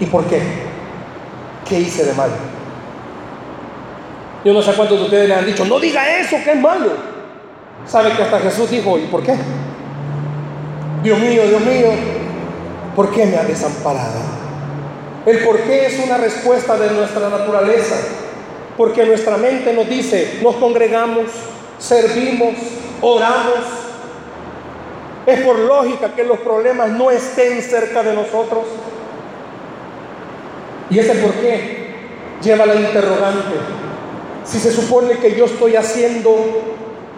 ¿Y 0.00 0.06
por 0.06 0.24
qué? 0.24 0.40
¿Qué 1.68 1.80
hice 1.80 2.04
de 2.04 2.14
mal? 2.14 2.30
Yo 4.44 4.52
no 4.52 4.62
sé 4.62 4.72
cuántos 4.74 4.98
de 4.98 5.04
ustedes 5.04 5.28
le 5.28 5.34
han 5.34 5.44
dicho, 5.44 5.64
no 5.64 5.78
diga 5.78 6.18
eso, 6.18 6.36
que 6.42 6.52
es 6.52 6.60
malo. 6.60 6.92
¿Sabe 7.84 8.12
que 8.12 8.22
hasta 8.22 8.38
Jesús 8.40 8.70
dijo, 8.70 8.98
¿y 8.98 9.06
por 9.06 9.22
qué? 9.22 9.34
Dios 11.02 11.18
mío, 11.18 11.42
Dios 11.46 11.60
mío, 11.60 11.88
¿por 12.94 13.10
qué 13.10 13.26
me 13.26 13.36
ha 13.36 13.44
desamparado? 13.44 14.20
El 15.26 15.38
por 15.40 15.58
qué 15.60 15.86
es 15.86 15.98
una 15.98 16.16
respuesta 16.16 16.76
de 16.76 16.90
nuestra 16.92 17.28
naturaleza. 17.28 17.96
Porque 18.76 19.04
nuestra 19.04 19.36
mente 19.36 19.72
nos 19.72 19.88
dice, 19.88 20.38
nos 20.42 20.56
congregamos, 20.56 21.24
servimos, 21.78 22.54
oramos. 23.00 23.64
Es 25.26 25.40
por 25.40 25.58
lógica 25.58 26.14
que 26.14 26.24
los 26.24 26.38
problemas 26.38 26.90
no 26.90 27.10
estén 27.10 27.60
cerca 27.62 28.02
de 28.02 28.14
nosotros. 28.14 28.64
Y 30.88 30.98
ese 30.98 31.14
por 31.14 31.32
qué 31.32 31.86
lleva 32.42 32.66
la 32.66 32.76
interrogante 32.76 33.56
si 34.46 34.60
se 34.60 34.72
supone 34.72 35.18
que 35.18 35.34
yo 35.34 35.46
estoy 35.46 35.74
haciendo 35.74 36.36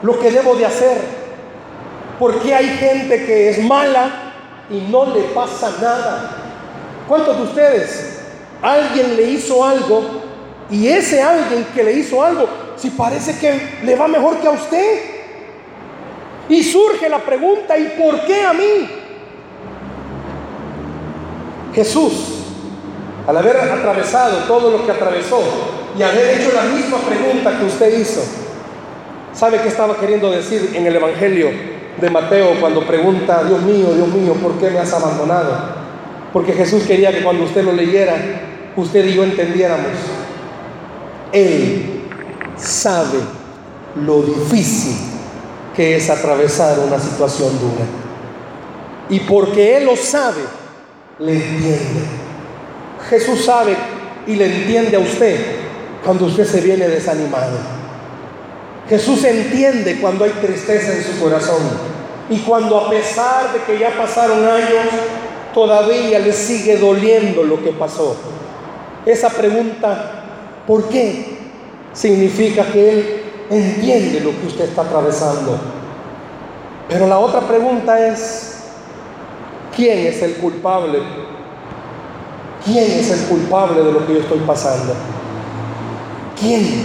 lo 0.03 0.19
que 0.19 0.31
debo 0.31 0.55
de 0.55 0.67
hacer? 0.67 0.99
¿Por 2.19 2.41
qué 2.41 2.55
hay 2.55 2.67
gente 2.67 3.25
que 3.27 3.51
es 3.51 3.63
mala 3.63 4.33
y 4.71 4.81
no 4.91 5.07
le 5.15 5.21
pasa 5.35 5.73
nada? 5.81 6.31
¿Cuántos 7.07 7.37
de 7.37 7.43
ustedes 7.45 8.21
alguien 8.63 9.17
le 9.17 9.23
hizo 9.23 9.65
algo 9.65 10.03
y 10.71 10.89
ese 10.89 11.23
alguien 11.23 11.67
que 11.75 11.83
le 11.83 11.93
hizo 11.93 12.23
algo, 12.23 12.49
si 12.79 12.91
parece 12.91 13.39
que 13.39 13.85
le 13.85 13.97
va 13.97 14.09
mejor 14.09 14.39
que 14.39 14.47
a 14.47 14.53
usted? 14.53 15.01
Y 16.49 16.63
surge 16.63 17.09
la 17.09 17.19
pregunta, 17.19 17.77
¿y 17.77 17.95
por 18.01 18.25
qué 18.25 18.43
a 18.43 18.53
mí? 18.53 18.89
Jesús, 21.75 22.13
al 23.27 23.37
haber 23.37 23.57
atravesado 23.57 24.39
todo 24.47 24.71
lo 24.71 24.87
que 24.87 24.93
atravesó, 24.93 25.43
y 25.99 26.03
haber 26.03 26.41
hecho 26.41 26.53
la 26.55 26.63
misma 26.63 26.99
pregunta 26.99 27.59
que 27.59 27.65
usted 27.65 27.99
hizo. 27.99 28.23
¿Sabe 29.33 29.59
qué 29.61 29.69
estaba 29.69 29.97
queriendo 29.97 30.31
decir 30.31 30.73
en 30.75 30.87
el 30.87 30.97
Evangelio 30.97 31.51
de 32.01 32.11
Mateo 32.11 32.55
cuando 32.61 32.87
pregunta, 32.87 33.43
Dios 33.45 33.61
mío, 33.63 33.93
Dios 33.95 34.09
mío, 34.09 34.35
¿por 34.35 34.53
qué 34.59 34.71
me 34.71 34.79
has 34.79 34.93
abandonado? 34.93 35.57
Porque 36.33 36.53
Jesús 36.53 36.85
quería 36.85 37.13
que 37.13 37.23
cuando 37.23 37.45
usted 37.45 37.65
lo 37.65 37.73
leyera, 37.73 38.15
usted 38.77 39.05
y 39.07 39.15
yo 39.15 39.25
entendiéramos. 39.25 39.87
Él 41.33 41.98
sabe 42.59 43.19
lo 43.97 44.23
difícil 44.23 44.97
que 45.75 45.97
es 45.97 46.11
atravesar 46.11 46.79
una 46.81 46.99
situación 46.99 47.59
dura. 47.59 47.85
Y 49.09 49.21
porque 49.21 49.77
Él 49.77 49.87
lo 49.87 49.97
sabe, 49.97 50.43
le 51.21 51.33
entiende. 51.33 52.03
Jesús 53.09 53.45
sabe 53.45 53.77
y 54.27 54.35
le 54.35 54.47
entiende 54.47 54.97
a 54.97 55.01
usted 55.01 55.39
cuando 56.05 56.27
usted 56.27 56.45
se 56.45 56.61
viene 56.61 56.89
desanimado. 56.89 57.57
Jesús 58.89 59.23
entiende 59.25 60.01
cuando 60.01 60.25
hay 60.25 60.33
tristeza 60.33 60.93
en 60.93 61.05
su 61.05 61.21
corazón 61.21 61.63
y 62.29 62.39
cuando 62.39 62.79
a 62.79 62.91
pesar 62.91 63.53
de 63.53 63.61
que 63.63 63.79
ya 63.79 63.97
pasaron 63.97 64.45
años, 64.45 64.87
todavía 65.55 66.19
le 66.19 66.33
sigue 66.33 66.77
doliendo 66.77 67.43
lo 67.45 67.63
que 67.63 67.71
pasó. 67.71 68.17
Esa 69.07 69.31
pregunta, 69.31 70.25
¿por 70.67 70.89
qué? 70.89 71.38
Significa 71.99 72.63
que 72.63 72.91
Él 72.91 73.23
entiende 73.51 74.21
lo 74.21 74.31
que 74.31 74.47
usted 74.47 74.67
está 74.67 74.83
atravesando. 74.83 75.59
Pero 76.89 77.09
la 77.09 77.19
otra 77.19 77.41
pregunta 77.41 78.07
es, 78.07 78.67
¿quién 79.75 80.07
es 80.07 80.23
el 80.23 80.35
culpable? 80.35 81.01
¿Quién 82.65 82.85
es 82.85 83.11
el 83.11 83.27
culpable 83.27 83.83
de 83.83 83.91
lo 83.91 84.07
que 84.07 84.15
yo 84.15 84.21
estoy 84.21 84.39
pasando? 84.47 84.95
¿Quién? 86.39 86.85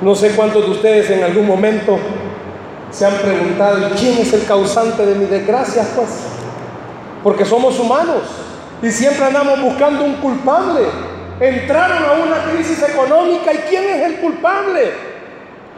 No 0.00 0.14
sé 0.14 0.30
cuántos 0.30 0.64
de 0.64 0.70
ustedes 0.70 1.10
en 1.10 1.24
algún 1.24 1.46
momento 1.46 1.98
se 2.90 3.04
han 3.04 3.18
preguntado, 3.18 3.90
¿quién 3.98 4.16
es 4.16 4.32
el 4.32 4.46
causante 4.46 5.04
de 5.04 5.14
mi 5.14 5.26
desgracia? 5.26 5.86
Pues, 5.94 6.08
porque 7.22 7.44
somos 7.44 7.78
humanos 7.78 8.22
y 8.82 8.90
siempre 8.90 9.26
andamos 9.26 9.60
buscando 9.60 10.06
un 10.06 10.14
culpable. 10.14 11.11
Entraron 11.42 12.04
a 12.04 12.12
una 12.12 12.44
crisis 12.44 12.80
económica 12.84 13.52
y 13.52 13.56
¿quién 13.68 13.82
es 13.82 14.02
el 14.02 14.20
culpable? 14.20 14.92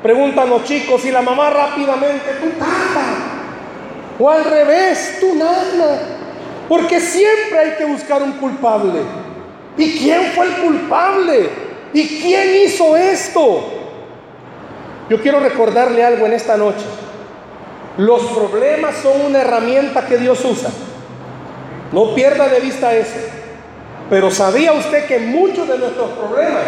Preguntan 0.03 0.51
los 0.51 0.65
chicos 0.65 1.03
y 1.07 1.11
la 1.11 1.23
mamá 1.23 1.49
rápidamente, 1.49 2.35
tu 2.35 2.51
tata. 2.59 3.07
O 4.19 4.29
al 4.29 4.45
revés, 4.45 5.17
tu 5.21 5.35
nana. 5.35 6.01
Porque 6.69 7.01
siempre 7.01 7.59
hay 7.59 7.71
que 7.79 7.87
buscar 7.87 8.23
un 8.23 8.33
culpable. 8.33 9.01
¿Y 9.79 9.97
quién 9.97 10.33
fue 10.35 10.49
el 10.49 10.53
culpable? 10.57 11.49
¿Y 11.95 12.21
quién 12.21 12.67
hizo 12.67 12.95
esto? 12.95 13.65
Yo 15.09 15.19
quiero 15.23 15.41
recordarle 15.41 16.05
algo 16.05 16.27
en 16.27 16.35
esta 16.35 16.59
noche. 16.59 16.85
Los 17.97 18.21
problemas 18.21 18.97
son 18.97 19.19
una 19.23 19.41
herramienta 19.41 20.05
que 20.05 20.19
Dios 20.19 20.45
usa. 20.45 20.69
No 21.91 22.15
pierda 22.15 22.49
de 22.49 22.61
vista 22.61 22.95
eso. 22.95 23.44
Pero 24.11 24.31
¿sabía 24.31 24.73
usted 24.73 25.07
que 25.07 25.19
muchos 25.19 25.67
de 25.69 25.79
nuestros 25.79 26.11
problemas 26.11 26.65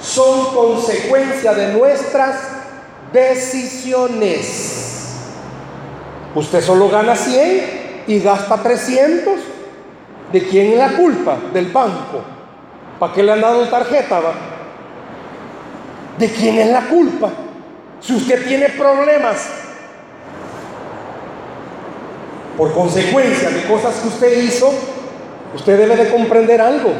son 0.00 0.54
consecuencia 0.54 1.54
de 1.54 1.72
nuestras 1.72 2.36
decisiones? 3.12 4.84
Usted 6.34 6.60
solo 6.62 6.90
gana 6.90 7.16
100 7.16 8.04
y 8.06 8.20
gasta 8.20 8.62
300. 8.62 9.34
¿De 10.32 10.46
quién 10.46 10.72
es 10.72 10.78
la 10.78 10.92
culpa? 10.92 11.38
Del 11.54 11.72
banco. 11.72 12.22
¿Para 12.98 13.12
qué 13.14 13.22
le 13.22 13.32
han 13.32 13.40
dado 13.40 13.66
tarjeta? 13.68 14.20
¿De 16.18 16.30
quién 16.30 16.58
es 16.58 16.68
la 16.68 16.82
culpa? 16.82 17.30
Si 18.00 18.14
usted 18.14 18.46
tiene 18.46 18.68
problemas 18.70 19.48
por 22.56 22.72
consecuencia 22.74 23.50
de 23.50 23.62
cosas 23.64 23.94
que 23.96 24.08
usted 24.08 24.42
hizo, 24.42 24.70
usted 25.54 25.78
debe 25.78 25.96
de 25.96 26.10
comprender 26.10 26.60
algo. 26.60 26.90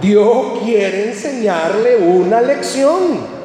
Dios 0.00 0.58
quiere 0.64 1.08
enseñarle 1.08 1.96
una 1.96 2.40
lección. 2.40 3.40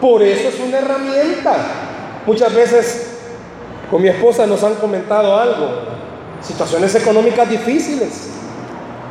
Por 0.00 0.22
eso 0.22 0.48
es 0.48 0.60
una 0.60 0.78
herramienta. 0.78 1.56
Muchas 2.26 2.54
veces 2.54 3.10
con 3.90 4.02
mi 4.02 4.08
esposa 4.08 4.46
nos 4.46 4.62
han 4.62 4.74
comentado 4.76 5.36
algo. 5.36 5.68
Situaciones 6.40 6.94
económicas 6.94 7.48
difíciles. 7.48 8.28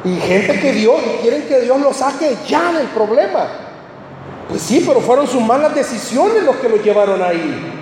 Y 0.04 0.16
gente 0.20 0.60
que 0.60 0.72
Dios, 0.72 0.96
y 1.06 1.22
quieren 1.22 1.44
que 1.44 1.62
Dios 1.62 1.80
lo 1.82 1.94
saque 1.94 2.38
ya 2.48 2.72
del 2.72 2.88
problema. 2.88 3.48
Pues 4.48 4.62
sí, 4.62 4.84
pero 4.86 5.02
fueron 5.02 5.28
sus 5.28 5.42
malas 5.42 5.76
decisiones 5.76 6.44
los 6.44 6.56
que 6.58 6.70
lo 6.70 6.78
llevaron 6.78 7.22
ahí. 7.22 7.74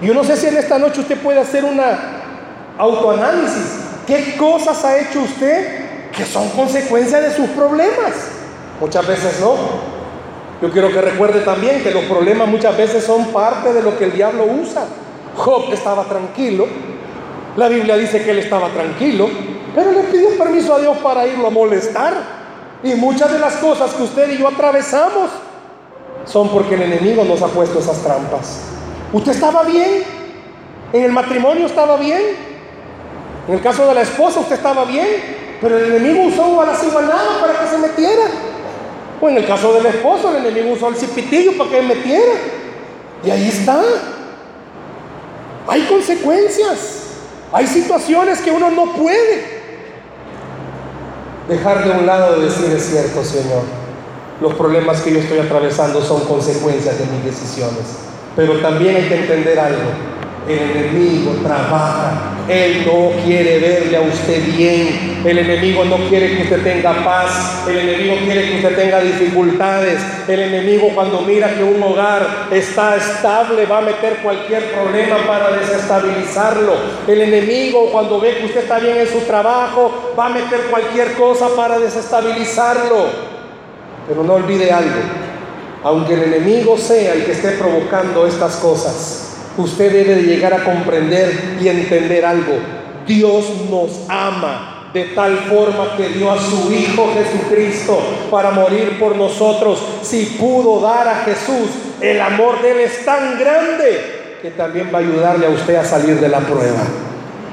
Yo 0.00 0.14
no 0.14 0.24
sé 0.24 0.36
si 0.36 0.46
en 0.46 0.56
esta 0.56 0.78
noche 0.78 1.00
usted 1.00 1.18
puede 1.18 1.40
hacer 1.40 1.64
una 1.64 1.98
autoanálisis. 2.78 3.77
¿Qué 4.08 4.38
cosas 4.38 4.82
ha 4.86 4.98
hecho 4.98 5.20
usted 5.20 6.10
que 6.16 6.24
son 6.24 6.48
consecuencia 6.48 7.20
de 7.20 7.30
sus 7.30 7.46
problemas? 7.50 8.14
Muchas 8.80 9.06
veces 9.06 9.38
no. 9.38 9.54
Yo 10.62 10.70
quiero 10.70 10.88
que 10.88 11.02
recuerde 11.02 11.42
también 11.42 11.82
que 11.82 11.90
los 11.90 12.04
problemas 12.04 12.48
muchas 12.48 12.74
veces 12.74 13.04
son 13.04 13.26
parte 13.26 13.70
de 13.70 13.82
lo 13.82 13.98
que 13.98 14.04
el 14.04 14.12
diablo 14.12 14.46
usa. 14.46 14.86
Job 15.36 15.74
estaba 15.74 16.04
tranquilo. 16.04 16.66
La 17.58 17.68
Biblia 17.68 17.98
dice 17.98 18.24
que 18.24 18.30
él 18.30 18.38
estaba 18.38 18.70
tranquilo, 18.70 19.28
pero 19.74 19.92
le 19.92 20.04
pidió 20.04 20.38
permiso 20.38 20.74
a 20.74 20.78
Dios 20.78 20.96
para 21.02 21.26
irlo 21.26 21.48
a 21.48 21.50
molestar. 21.50 22.14
Y 22.82 22.94
muchas 22.94 23.30
de 23.30 23.38
las 23.38 23.56
cosas 23.56 23.92
que 23.92 24.04
usted 24.04 24.32
y 24.32 24.38
yo 24.38 24.48
atravesamos 24.48 25.28
son 26.24 26.48
porque 26.48 26.76
el 26.76 26.82
enemigo 26.82 27.24
nos 27.24 27.42
ha 27.42 27.48
puesto 27.48 27.78
esas 27.78 28.02
trampas. 28.02 28.60
¿Usted 29.12 29.32
estaba 29.32 29.64
bien? 29.64 30.02
¿En 30.94 31.04
el 31.04 31.12
matrimonio 31.12 31.66
estaba 31.66 31.98
bien? 31.98 32.47
En 33.48 33.54
el 33.54 33.62
caso 33.62 33.88
de 33.88 33.94
la 33.94 34.02
esposa 34.02 34.40
usted 34.40 34.56
estaba 34.56 34.84
bien, 34.84 35.06
pero 35.60 35.78
el 35.78 35.94
enemigo 35.94 36.26
usó 36.26 36.60
a 36.60 36.66
la 36.66 36.74
ciguanada 36.74 37.40
para 37.40 37.58
que 37.58 37.66
se 37.66 37.78
metiera. 37.78 38.24
O 39.20 39.28
en 39.28 39.38
el 39.38 39.46
caso 39.46 39.72
del 39.72 39.86
esposo, 39.86 40.30
el 40.36 40.46
enemigo 40.46 40.74
usó 40.74 40.88
el 40.88 40.96
cipitillo 40.96 41.56
para 41.56 41.70
que 41.70 41.82
metiera. 41.82 42.34
Y 43.24 43.30
ahí 43.30 43.48
está. 43.48 43.82
Hay 45.66 45.82
consecuencias. 45.82 47.04
Hay 47.50 47.66
situaciones 47.66 48.40
que 48.42 48.50
uno 48.50 48.70
no 48.70 48.92
puede 48.92 49.58
dejar 51.48 51.82
de 51.82 51.90
un 51.98 52.06
lado 52.06 52.38
de 52.38 52.44
decir 52.44 52.70
es 52.70 52.84
cierto, 52.84 53.24
Señor. 53.24 53.62
Los 54.42 54.54
problemas 54.54 55.00
que 55.00 55.12
yo 55.12 55.18
estoy 55.18 55.38
atravesando 55.38 56.02
son 56.02 56.20
consecuencias 56.26 56.98
de 56.98 57.06
mis 57.06 57.24
decisiones. 57.24 57.96
Pero 58.36 58.60
también 58.60 58.96
hay 58.96 59.08
que 59.08 59.14
entender 59.16 59.58
algo. 59.58 60.17
El 60.48 60.58
enemigo 60.58 61.32
trabaja. 61.42 62.36
Él 62.48 62.86
no 62.86 63.10
quiere 63.22 63.58
verle 63.58 63.96
a 63.98 64.00
usted 64.00 64.42
bien. 64.56 65.20
El 65.22 65.38
enemigo 65.38 65.84
no 65.84 65.96
quiere 66.08 66.36
que 66.36 66.44
usted 66.44 66.62
tenga 66.62 67.04
paz. 67.04 67.64
El 67.68 67.76
enemigo 67.76 68.16
quiere 68.24 68.48
que 68.48 68.56
usted 68.56 68.74
tenga 68.74 69.00
dificultades. 69.00 70.00
El 70.26 70.40
enemigo 70.40 70.88
cuando 70.94 71.20
mira 71.20 71.54
que 71.54 71.62
un 71.62 71.82
hogar 71.82 72.46
está 72.50 72.96
estable 72.96 73.66
va 73.66 73.78
a 73.78 73.82
meter 73.82 74.20
cualquier 74.22 74.72
problema 74.72 75.18
para 75.26 75.50
desestabilizarlo. 75.50 76.72
El 77.06 77.20
enemigo 77.20 77.90
cuando 77.92 78.18
ve 78.18 78.38
que 78.38 78.46
usted 78.46 78.62
está 78.62 78.78
bien 78.78 78.96
en 78.96 79.08
su 79.08 79.20
trabajo 79.26 80.14
va 80.18 80.26
a 80.26 80.30
meter 80.30 80.60
cualquier 80.70 81.12
cosa 81.12 81.48
para 81.54 81.78
desestabilizarlo. 81.78 83.04
Pero 84.08 84.22
no 84.24 84.32
olvide 84.32 84.72
algo. 84.72 85.00
Aunque 85.84 86.14
el 86.14 86.22
enemigo 86.22 86.78
sea 86.78 87.12
el 87.12 87.26
que 87.26 87.32
esté 87.32 87.50
provocando 87.52 88.26
estas 88.26 88.56
cosas, 88.56 89.37
usted 89.58 89.92
debe 89.92 90.14
de 90.14 90.22
llegar 90.22 90.54
a 90.54 90.64
comprender 90.64 91.58
y 91.60 91.68
entender 91.68 92.24
algo. 92.24 92.54
Dios 93.06 93.44
nos 93.70 94.04
ama 94.08 94.90
de 94.92 95.04
tal 95.06 95.36
forma 95.50 95.96
que 95.96 96.08
dio 96.08 96.30
a 96.30 96.38
su 96.38 96.72
Hijo 96.72 97.12
Jesucristo 97.12 98.00
para 98.30 98.50
morir 98.50 98.98
por 98.98 99.16
nosotros. 99.16 99.82
Si 100.02 100.36
pudo 100.40 100.80
dar 100.80 101.06
a 101.08 101.16
Jesús, 101.16 101.70
el 102.00 102.20
amor 102.20 102.62
de 102.62 102.70
Él 102.70 102.80
es 102.80 103.04
tan 103.04 103.38
grande 103.38 104.38
que 104.40 104.50
también 104.52 104.90
va 104.92 104.98
a 104.98 105.02
ayudarle 105.02 105.46
a 105.46 105.50
usted 105.50 105.74
a 105.76 105.84
salir 105.84 106.20
de 106.20 106.28
la 106.28 106.40
prueba. 106.40 106.82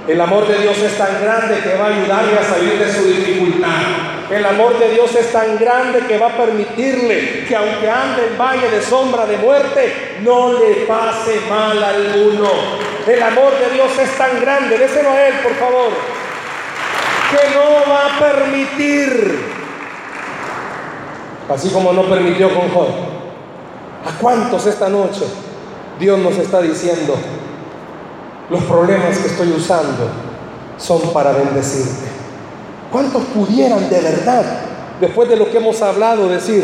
El 0.07 0.21
amor 0.21 0.47
de 0.47 0.59
Dios 0.59 0.77
es 0.77 0.97
tan 0.97 1.19
grande 1.21 1.55
que 1.63 1.75
va 1.77 1.87
a 1.87 1.95
ayudarle 1.95 2.37
a 2.37 2.43
salir 2.43 2.77
de 2.77 2.91
su 2.91 3.05
dificultad. 3.05 4.14
El 4.29 4.43
amor 4.43 4.79
de 4.79 4.89
Dios 4.89 5.13
es 5.13 5.31
tan 5.31 5.57
grande 5.59 5.99
que 6.07 6.17
va 6.17 6.27
a 6.27 6.37
permitirle 6.37 7.45
que 7.47 7.55
aunque 7.55 7.87
ande 7.87 8.27
en 8.27 8.37
valle 8.37 8.69
de 8.71 8.81
sombra 8.81 9.27
de 9.27 9.37
muerte, 9.37 10.17
no 10.23 10.53
le 10.53 10.87
pase 10.87 11.41
mal 11.47 11.83
alguno. 11.83 12.49
El 13.05 13.21
amor 13.21 13.51
de 13.59 13.75
Dios 13.75 13.91
es 13.99 14.17
tan 14.17 14.41
grande, 14.41 14.79
déselo 14.79 15.11
a 15.11 15.27
Él, 15.27 15.35
por 15.43 15.53
favor, 15.53 15.89
que 17.29 17.55
no 17.55 17.91
va 17.91 18.15
a 18.15 18.19
permitir, 18.19 19.45
así 21.47 21.69
como 21.69 21.93
no 21.93 22.09
permitió 22.09 22.49
con 22.49 22.69
Job. 22.69 22.89
¿A 24.07 24.19
cuántos 24.19 24.65
esta 24.65 24.89
noche 24.89 25.25
Dios 25.99 26.17
nos 26.17 26.35
está 26.37 26.61
diciendo, 26.61 27.15
los 28.49 28.63
problemas 28.63 29.19
que 29.19 29.27
estoy 29.27 29.51
usando 29.51 30.09
son 30.79 31.13
para 31.13 31.31
bendecirte? 31.31 32.14
¿Cuántos 32.95 33.23
pudieran 33.25 33.89
de 33.89 33.99
verdad, 33.99 34.45
después 35.01 35.27
de 35.27 35.35
lo 35.35 35.51
que 35.51 35.57
hemos 35.57 35.81
hablado, 35.81 36.29
decir, 36.29 36.63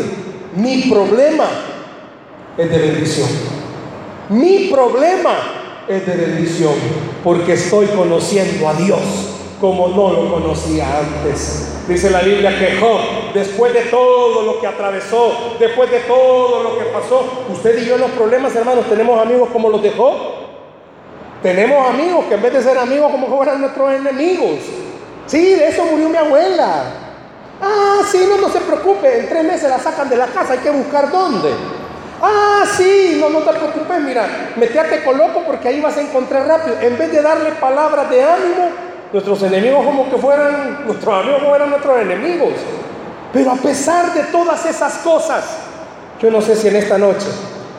mi 0.56 0.84
problema 0.90 1.44
es 2.56 2.70
de 2.70 2.78
bendición? 2.78 3.28
Mi 4.30 4.70
problema 4.72 5.34
es 5.86 6.06
de 6.06 6.16
bendición 6.16 6.72
porque 7.22 7.52
estoy 7.52 7.84
conociendo 7.88 8.66
a 8.66 8.72
Dios 8.72 9.00
como 9.60 9.88
no 9.88 10.10
lo 10.10 10.32
conocía 10.32 11.00
antes. 11.00 11.70
Dice 11.86 12.08
la 12.08 12.22
Biblia 12.22 12.58
que 12.58 12.80
Job, 12.80 13.34
después 13.34 13.74
de 13.74 13.82
todo 13.82 14.40
lo 14.40 14.58
que 14.58 14.66
atravesó, 14.66 15.56
después 15.60 15.90
de 15.90 15.98
todo 15.98 16.62
lo 16.62 16.78
que 16.78 16.84
pasó, 16.86 17.44
usted 17.52 17.82
y 17.82 17.84
yo 17.84 17.98
los 17.98 18.10
problemas, 18.12 18.56
hermanos, 18.56 18.86
tenemos 18.88 19.20
amigos 19.20 19.50
como 19.52 19.68
los 19.68 19.82
de 19.82 19.90
Job. 19.90 20.14
Tenemos 21.42 21.86
amigos 21.86 22.24
que 22.24 22.36
en 22.36 22.42
vez 22.42 22.54
de 22.54 22.62
ser 22.62 22.78
amigos 22.78 23.12
como 23.12 23.26
fueran 23.26 23.60
nuestros 23.60 23.92
enemigos. 23.92 24.60
Sí, 25.26 25.54
de 25.54 25.68
eso 25.68 25.84
murió 25.84 26.08
mi 26.08 26.16
abuela. 26.16 26.84
Ah, 27.60 28.00
sí, 28.10 28.26
no, 28.28 28.38
no 28.38 28.52
se 28.52 28.60
preocupe, 28.60 29.20
en 29.20 29.28
tres 29.28 29.44
meses 29.44 29.70
la 29.70 29.78
sacan 29.78 30.08
de 30.08 30.16
la 30.16 30.26
casa, 30.26 30.54
hay 30.54 30.58
que 30.58 30.70
buscar 30.70 31.10
dónde. 31.10 31.50
Ah, 32.20 32.64
sí, 32.76 33.18
no, 33.20 33.30
no 33.30 33.40
te 33.40 33.52
preocupes, 33.52 34.00
mira, 34.00 34.52
metete 34.56 35.02
con 35.04 35.18
loco 35.18 35.42
porque 35.46 35.68
ahí 35.68 35.80
vas 35.80 35.96
a 35.96 36.02
encontrar 36.02 36.46
rápido. 36.46 36.76
En 36.80 36.96
vez 36.98 37.12
de 37.12 37.22
darle 37.22 37.52
palabras 37.52 38.10
de 38.10 38.22
ánimo, 38.22 38.70
nuestros 39.12 39.42
enemigos 39.42 39.84
como 39.84 40.08
que 40.10 40.16
fueran, 40.16 40.84
nuestros 40.86 41.14
amigos 41.14 41.42
como 41.42 41.56
eran 41.56 41.70
nuestros 41.70 42.00
enemigos. 42.00 42.54
Pero 43.32 43.50
a 43.50 43.56
pesar 43.56 44.12
de 44.12 44.22
todas 44.24 44.64
esas 44.66 44.98
cosas, 44.98 45.44
yo 46.20 46.30
no 46.30 46.40
sé 46.40 46.54
si 46.56 46.68
en 46.68 46.76
esta 46.76 46.98
noche 46.98 47.26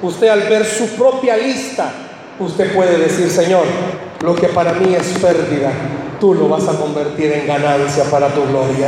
usted 0.02 0.28
al 0.28 0.42
ver 0.42 0.66
su 0.66 0.88
propia 0.96 1.38
lista, 1.38 1.92
usted 2.40 2.74
puede 2.74 2.98
decir, 2.98 3.30
Señor, 3.30 3.64
lo 4.22 4.36
que 4.36 4.48
para 4.50 4.74
mí 4.74 4.94
es 4.94 5.08
pérdida, 5.20 5.72
tú 6.24 6.34
lo 6.34 6.48
vas 6.48 6.66
a 6.70 6.80
convertir 6.80 7.34
en 7.34 7.46
ganancia 7.46 8.06
para 8.06 8.30
tu 8.30 8.46
gloria. 8.48 8.88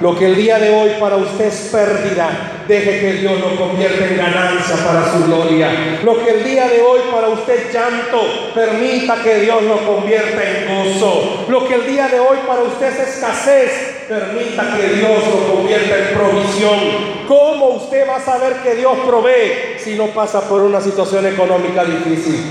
Lo 0.00 0.16
que 0.16 0.26
el 0.26 0.34
día 0.34 0.58
de 0.58 0.74
hoy 0.74 0.90
para 0.98 1.14
usted 1.14 1.44
es 1.44 1.68
pérdida, 1.70 2.64
deje 2.66 2.98
que 2.98 3.12
Dios 3.12 3.38
lo 3.38 3.54
convierta 3.54 4.04
en 4.04 4.16
ganancia 4.16 4.74
para 4.84 5.12
su 5.12 5.24
gloria. 5.24 6.00
Lo 6.02 6.18
que 6.18 6.30
el 6.30 6.42
día 6.42 6.66
de 6.66 6.82
hoy 6.82 6.98
para 7.12 7.28
usted 7.28 7.68
es 7.68 7.72
llanto, 7.72 8.20
permita 8.52 9.22
que 9.22 9.36
Dios 9.36 9.62
lo 9.62 9.86
convierta 9.86 10.42
en 10.42 10.66
gozo. 10.66 11.44
Lo 11.48 11.64
que 11.64 11.74
el 11.76 11.86
día 11.86 12.08
de 12.08 12.18
hoy 12.18 12.38
para 12.44 12.62
usted 12.62 12.88
es 12.88 13.08
escasez, 13.08 14.06
permita 14.08 14.76
que 14.76 14.94
Dios 14.94 15.22
lo 15.28 15.54
convierta 15.54 15.96
en 15.96 16.18
provisión. 16.18 16.80
¿Cómo 17.28 17.68
usted 17.76 18.04
va 18.08 18.16
a 18.16 18.20
saber 18.20 18.54
que 18.64 18.74
Dios 18.74 18.98
provee 19.06 19.78
si 19.78 19.94
no 19.94 20.08
pasa 20.08 20.40
por 20.48 20.60
una 20.60 20.80
situación 20.80 21.24
económica 21.24 21.84
difícil? 21.84 22.42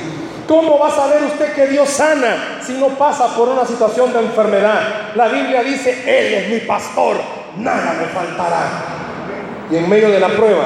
¿Cómo 0.48 0.80
va 0.80 0.88
a 0.88 0.96
saber 0.96 1.24
usted 1.24 1.54
que 1.54 1.68
Dios 1.68 1.90
sana 1.90 2.53
si 2.66 2.74
no 2.74 2.90
pasa 2.90 3.36
por 3.36 3.50
una 3.50 3.66
situación 3.66 4.14
de 4.14 4.20
enfermedad? 4.20 5.14
La 5.16 5.28
Biblia 5.28 5.64
dice, 5.64 5.92
Él 6.06 6.34
es 6.34 6.50
mi 6.50 6.60
pastor, 6.68 7.18
nada 7.58 7.94
me 8.00 8.06
faltará. 8.08 8.68
Y 9.70 9.78
en 9.78 9.90
medio 9.90 10.10
de 10.10 10.20
la 10.20 10.30
prueba, 10.30 10.66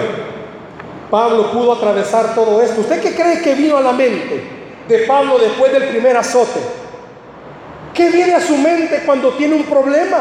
Pablo 1.10 1.52
pudo 1.52 1.74
atravesar 1.74 2.36
todo 2.36 2.62
esto. 2.62 2.82
¿Usted 2.82 3.02
qué 3.02 3.16
cree 3.16 3.42
que 3.42 3.56
vino 3.56 3.78
a 3.78 3.82
la 3.82 3.94
mente 3.94 4.44
de 4.88 5.00
Pablo 5.00 5.38
después 5.38 5.72
del 5.72 5.88
primer 5.88 6.18
azote? 6.18 6.60
¿Qué 7.94 8.10
viene 8.10 8.36
a 8.36 8.42
su 8.42 8.58
mente 8.58 9.04
cuando 9.06 9.32
tiene 9.32 9.56
un 9.56 9.64
problema? 9.64 10.18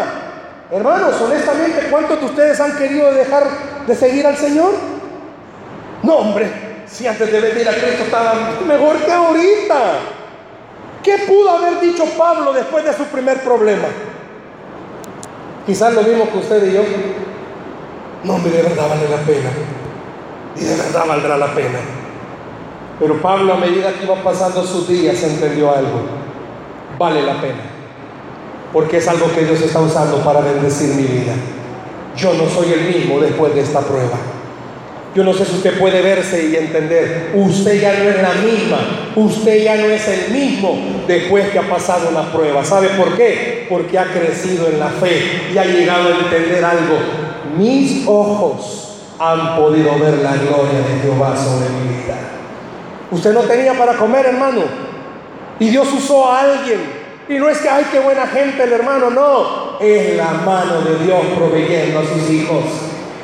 Hermanos, 0.71 1.21
honestamente, 1.21 1.89
¿cuántos 1.91 2.21
de 2.21 2.27
ustedes 2.27 2.61
han 2.61 2.77
querido 2.77 3.13
dejar 3.13 3.45
de 3.87 3.95
seguir 3.95 4.27
al 4.27 4.37
Señor? 4.37 4.73
No, 6.03 6.15
hombre, 6.17 6.51
si 6.87 7.07
antes 7.07 7.31
de 7.31 7.41
venir 7.41 7.69
a 7.69 7.73
Cristo 7.73 8.05
estaban 8.05 8.67
mejor 8.67 8.97
que 9.05 9.13
ahorita. 9.13 9.99
¿Qué 11.07 11.19
pudo 11.19 11.49
haber 11.51 11.79
dicho 11.79 12.05
Pablo 12.19 12.53
después 12.53 12.85
de 12.85 12.93
su 12.93 13.05
primer 13.05 13.41
problema? 13.45 13.87
Quizás 15.65 15.95
lo 15.95 16.03
mismo 16.03 16.29
que 16.33 16.39
usted 16.39 16.69
y 16.69 16.75
yo. 16.75 16.83
No, 18.25 18.39
me 18.39 18.51
de 18.51 18.61
verdad 18.61 18.89
vale 18.89 19.09
la 19.09 19.19
pena. 19.19 19.51
Y 20.57 20.65
de 20.65 20.75
verdad 20.75 21.05
valdrá 21.07 21.39
la 21.39 21.55
pena. 21.55 21.79
Pero 22.99 23.23
Pablo 23.23 23.53
a 23.53 23.57
medida 23.57 23.93
que 23.95 24.03
iba 24.03 24.17
pasando 24.17 24.65
sus 24.65 24.89
días 24.89 25.23
entendió 25.23 25.71
algo. 25.71 26.01
Vale 26.99 27.23
la 27.23 27.41
pena. 27.41 27.63
Porque 28.73 28.97
es 28.97 29.07
algo 29.07 29.33
que 29.33 29.45
Dios 29.45 29.61
está 29.61 29.79
usando 29.79 30.17
para 30.25 30.41
bendecir 30.41 30.93
mi 30.97 31.05
vida. 31.05 31.35
Yo 32.17 32.35
no 32.35 32.49
soy 32.49 32.73
el 32.73 32.81
mismo 32.81 33.21
después 33.21 33.55
de 33.55 33.61
esta 33.61 33.79
prueba. 33.79 34.19
Yo 35.17 35.25
no 35.25 35.33
sé 35.33 35.47
si 35.47 35.53
usted 35.55 35.79
puede 35.79 36.03
verse 36.03 36.47
y 36.47 36.57
entender, 36.57 37.33
usted 37.35 37.81
ya 37.81 37.95
no 37.95 38.11
es 38.11 38.21
la 38.21 38.35
misma, 38.35 38.77
usted 39.17 39.65
ya 39.65 39.77
no 39.77 39.87
es 39.87 40.07
el 40.09 40.31
mismo 40.31 40.77
después 41.07 41.49
que 41.49 41.59
ha 41.59 41.63
pasado 41.63 42.11
una 42.11 42.31
prueba. 42.31 42.63
¿Sabe 42.63 42.89
por 42.91 43.17
qué? 43.17 43.67
Porque 43.67 43.99
ha 43.99 44.05
crecido 44.05 44.69
en 44.69 44.79
la 44.79 44.89
fe 44.89 45.49
y 45.55 45.57
ha 45.57 45.65
llegado 45.65 46.09
a 46.09 46.19
entender 46.19 46.63
algo. 46.63 46.99
Mis 47.57 48.07
ojos 48.07 49.07
han 49.19 49.57
podido 49.57 49.99
ver 49.99 50.19
la 50.19 50.37
gloria 50.37 50.81
de 50.81 51.01
Jehová 51.01 51.35
sobre 51.35 51.71
mi 51.71 51.97
vida. 51.97 52.19
Usted 53.11 53.33
no 53.33 53.41
tenía 53.41 53.73
para 53.73 53.95
comer, 53.95 54.27
hermano. 54.27 54.65
Y 55.59 55.71
Dios 55.71 55.89
usó 55.97 56.31
a 56.31 56.41
alguien. 56.43 57.07
Y 57.27 57.39
no 57.39 57.49
es 57.49 57.57
que, 57.57 57.71
ay, 57.71 57.87
qué 57.91 58.01
buena 58.01 58.27
gente 58.27 58.65
el 58.65 58.73
hermano, 58.75 59.09
no. 59.09 59.81
Es 59.81 60.15
la 60.15 60.33
mano 60.45 60.83
de 60.83 61.07
Dios 61.07 61.21
proveyendo 61.35 62.01
a 62.01 62.03
sus 62.03 62.31
hijos. 62.31 62.65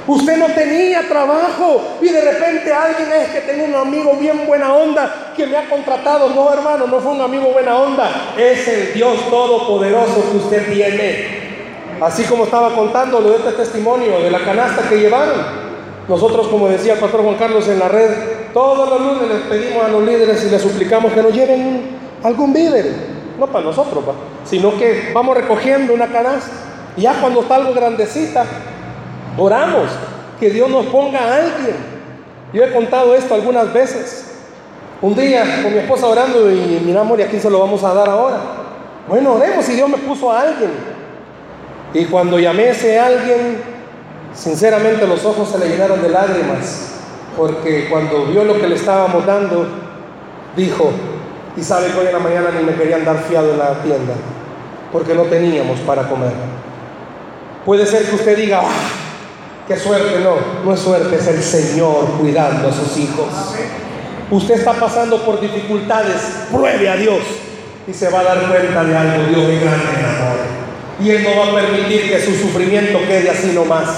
Usted 0.06 0.36
no 0.36 0.46
tenía 0.46 1.08
trabajo 1.08 1.98
y 2.00 2.08
de 2.08 2.20
repente 2.20 2.72
alguien 2.72 3.08
es 3.12 3.28
que 3.30 3.40
tengo 3.40 3.64
un 3.64 3.74
amigo 3.74 4.16
bien 4.16 4.46
buena 4.46 4.74
onda 4.74 5.32
que 5.36 5.46
me 5.46 5.56
ha 5.56 5.68
contratado. 5.68 6.30
No, 6.30 6.52
hermano, 6.52 6.86
no 6.88 6.98
fue 7.00 7.12
un 7.12 7.20
amigo 7.20 7.52
buena 7.52 7.76
onda. 7.76 8.34
Es 8.36 8.66
el 8.66 8.94
Dios 8.94 9.30
todopoderoso 9.30 10.30
que 10.30 10.36
usted 10.38 10.72
tiene. 10.72 11.42
Así 12.00 12.24
como 12.24 12.44
estaba 12.44 12.74
contando 12.74 13.20
lo 13.20 13.30
de 13.30 13.36
este 13.36 13.52
testimonio 13.52 14.18
de 14.20 14.30
la 14.30 14.40
canasta 14.40 14.88
que 14.88 14.98
llevaron. 14.98 15.62
Nosotros, 16.08 16.48
como 16.48 16.68
decía 16.68 16.98
pastor 16.98 17.22
Juan 17.22 17.36
Carlos 17.36 17.68
en 17.68 17.78
la 17.78 17.86
red, 17.86 18.10
todos 18.52 18.88
los 18.88 19.00
lunes 19.00 19.28
les 19.28 19.42
pedimos 19.42 19.84
a 19.84 19.88
los 19.88 20.02
líderes 20.02 20.44
y 20.44 20.50
les 20.50 20.60
suplicamos 20.60 21.12
que 21.12 21.22
nos 21.22 21.32
lleven 21.32 21.96
algún 22.24 22.52
víver, 22.52 22.86
no 23.38 23.46
para 23.46 23.66
nosotros, 23.66 24.02
sino 24.44 24.76
que 24.76 25.12
vamos 25.14 25.36
recogiendo 25.36 25.94
una 25.94 26.08
canasta. 26.08 26.50
Ya 26.96 27.14
cuando 27.20 27.42
está 27.42 27.54
algo 27.54 27.72
grandecita, 27.72 28.44
oramos 29.36 29.88
que 30.38 30.50
Dios 30.50 30.68
nos 30.68 30.86
ponga 30.86 31.20
a 31.20 31.36
alguien. 31.36 31.76
Yo 32.52 32.64
he 32.64 32.72
contado 32.72 33.14
esto 33.14 33.34
algunas 33.34 33.72
veces. 33.72 34.28
Un 35.00 35.14
día 35.14 35.62
con 35.62 35.72
mi 35.72 35.78
esposa 35.78 36.06
orando 36.06 36.50
y 36.50 36.80
miramos, 36.84 37.18
y 37.18 37.22
aquí 37.22 37.38
se 37.40 37.50
lo 37.50 37.58
vamos 37.58 37.82
a 37.82 37.94
dar 37.94 38.08
ahora. 38.08 38.38
Bueno, 39.08 39.34
oremos 39.34 39.68
y 39.68 39.72
Dios 39.72 39.88
me 39.88 39.98
puso 39.98 40.30
a 40.30 40.42
alguien. 40.42 40.70
Y 41.94 42.04
cuando 42.04 42.38
llamé 42.38 42.64
a 42.64 42.70
ese 42.70 42.98
alguien, 42.98 43.62
sinceramente 44.34 45.06
los 45.06 45.24
ojos 45.24 45.48
se 45.48 45.58
le 45.58 45.68
llenaron 45.68 46.00
de 46.00 46.08
lágrimas, 46.08 46.92
porque 47.36 47.88
cuando 47.90 48.26
vio 48.26 48.44
lo 48.44 48.60
que 48.60 48.68
le 48.68 48.76
estábamos 48.76 49.26
dando, 49.26 49.66
dijo, 50.56 50.90
y 51.56 51.62
sabe 51.62 51.88
que 51.88 51.98
hoy 51.98 52.06
en 52.06 52.12
la 52.12 52.18
mañana 52.18 52.50
ni 52.56 52.64
me 52.64 52.74
querían 52.74 53.04
dar 53.04 53.18
fiado 53.18 53.52
en 53.52 53.58
la 53.58 53.74
tienda, 53.82 54.14
porque 54.92 55.14
no 55.14 55.22
teníamos 55.24 55.80
para 55.80 56.08
comer. 56.08 56.32
Puede 57.66 57.86
ser 57.86 58.08
que 58.08 58.14
usted 58.14 58.36
diga, 58.36 58.62
ah, 58.62 59.01
suerte, 59.80 60.20
no, 60.20 60.36
no 60.64 60.74
es 60.74 60.80
suerte, 60.80 61.16
es 61.16 61.26
el 61.26 61.42
Señor 61.42 62.18
cuidando 62.18 62.68
a 62.68 62.72
sus 62.72 62.96
hijos. 62.96 63.28
Usted 64.30 64.54
está 64.54 64.72
pasando 64.72 65.22
por 65.24 65.40
dificultades, 65.40 66.16
pruebe 66.50 66.88
a 66.88 66.96
Dios 66.96 67.20
y 67.86 67.92
se 67.92 68.08
va 68.08 68.20
a 68.20 68.24
dar 68.24 68.48
cuenta 68.48 68.84
de 68.84 68.96
algo. 68.96 69.24
Dios 69.28 69.50
es 69.50 69.60
grande 69.60 69.86
en 69.98 70.04
amor. 70.04 70.36
Y 71.00 71.10
Él 71.10 71.24
no 71.24 71.36
va 71.36 71.48
a 71.48 71.62
permitir 71.62 72.08
que 72.10 72.20
su 72.20 72.34
sufrimiento 72.34 72.98
quede 73.06 73.28
así 73.28 73.48
nomás. 73.48 73.88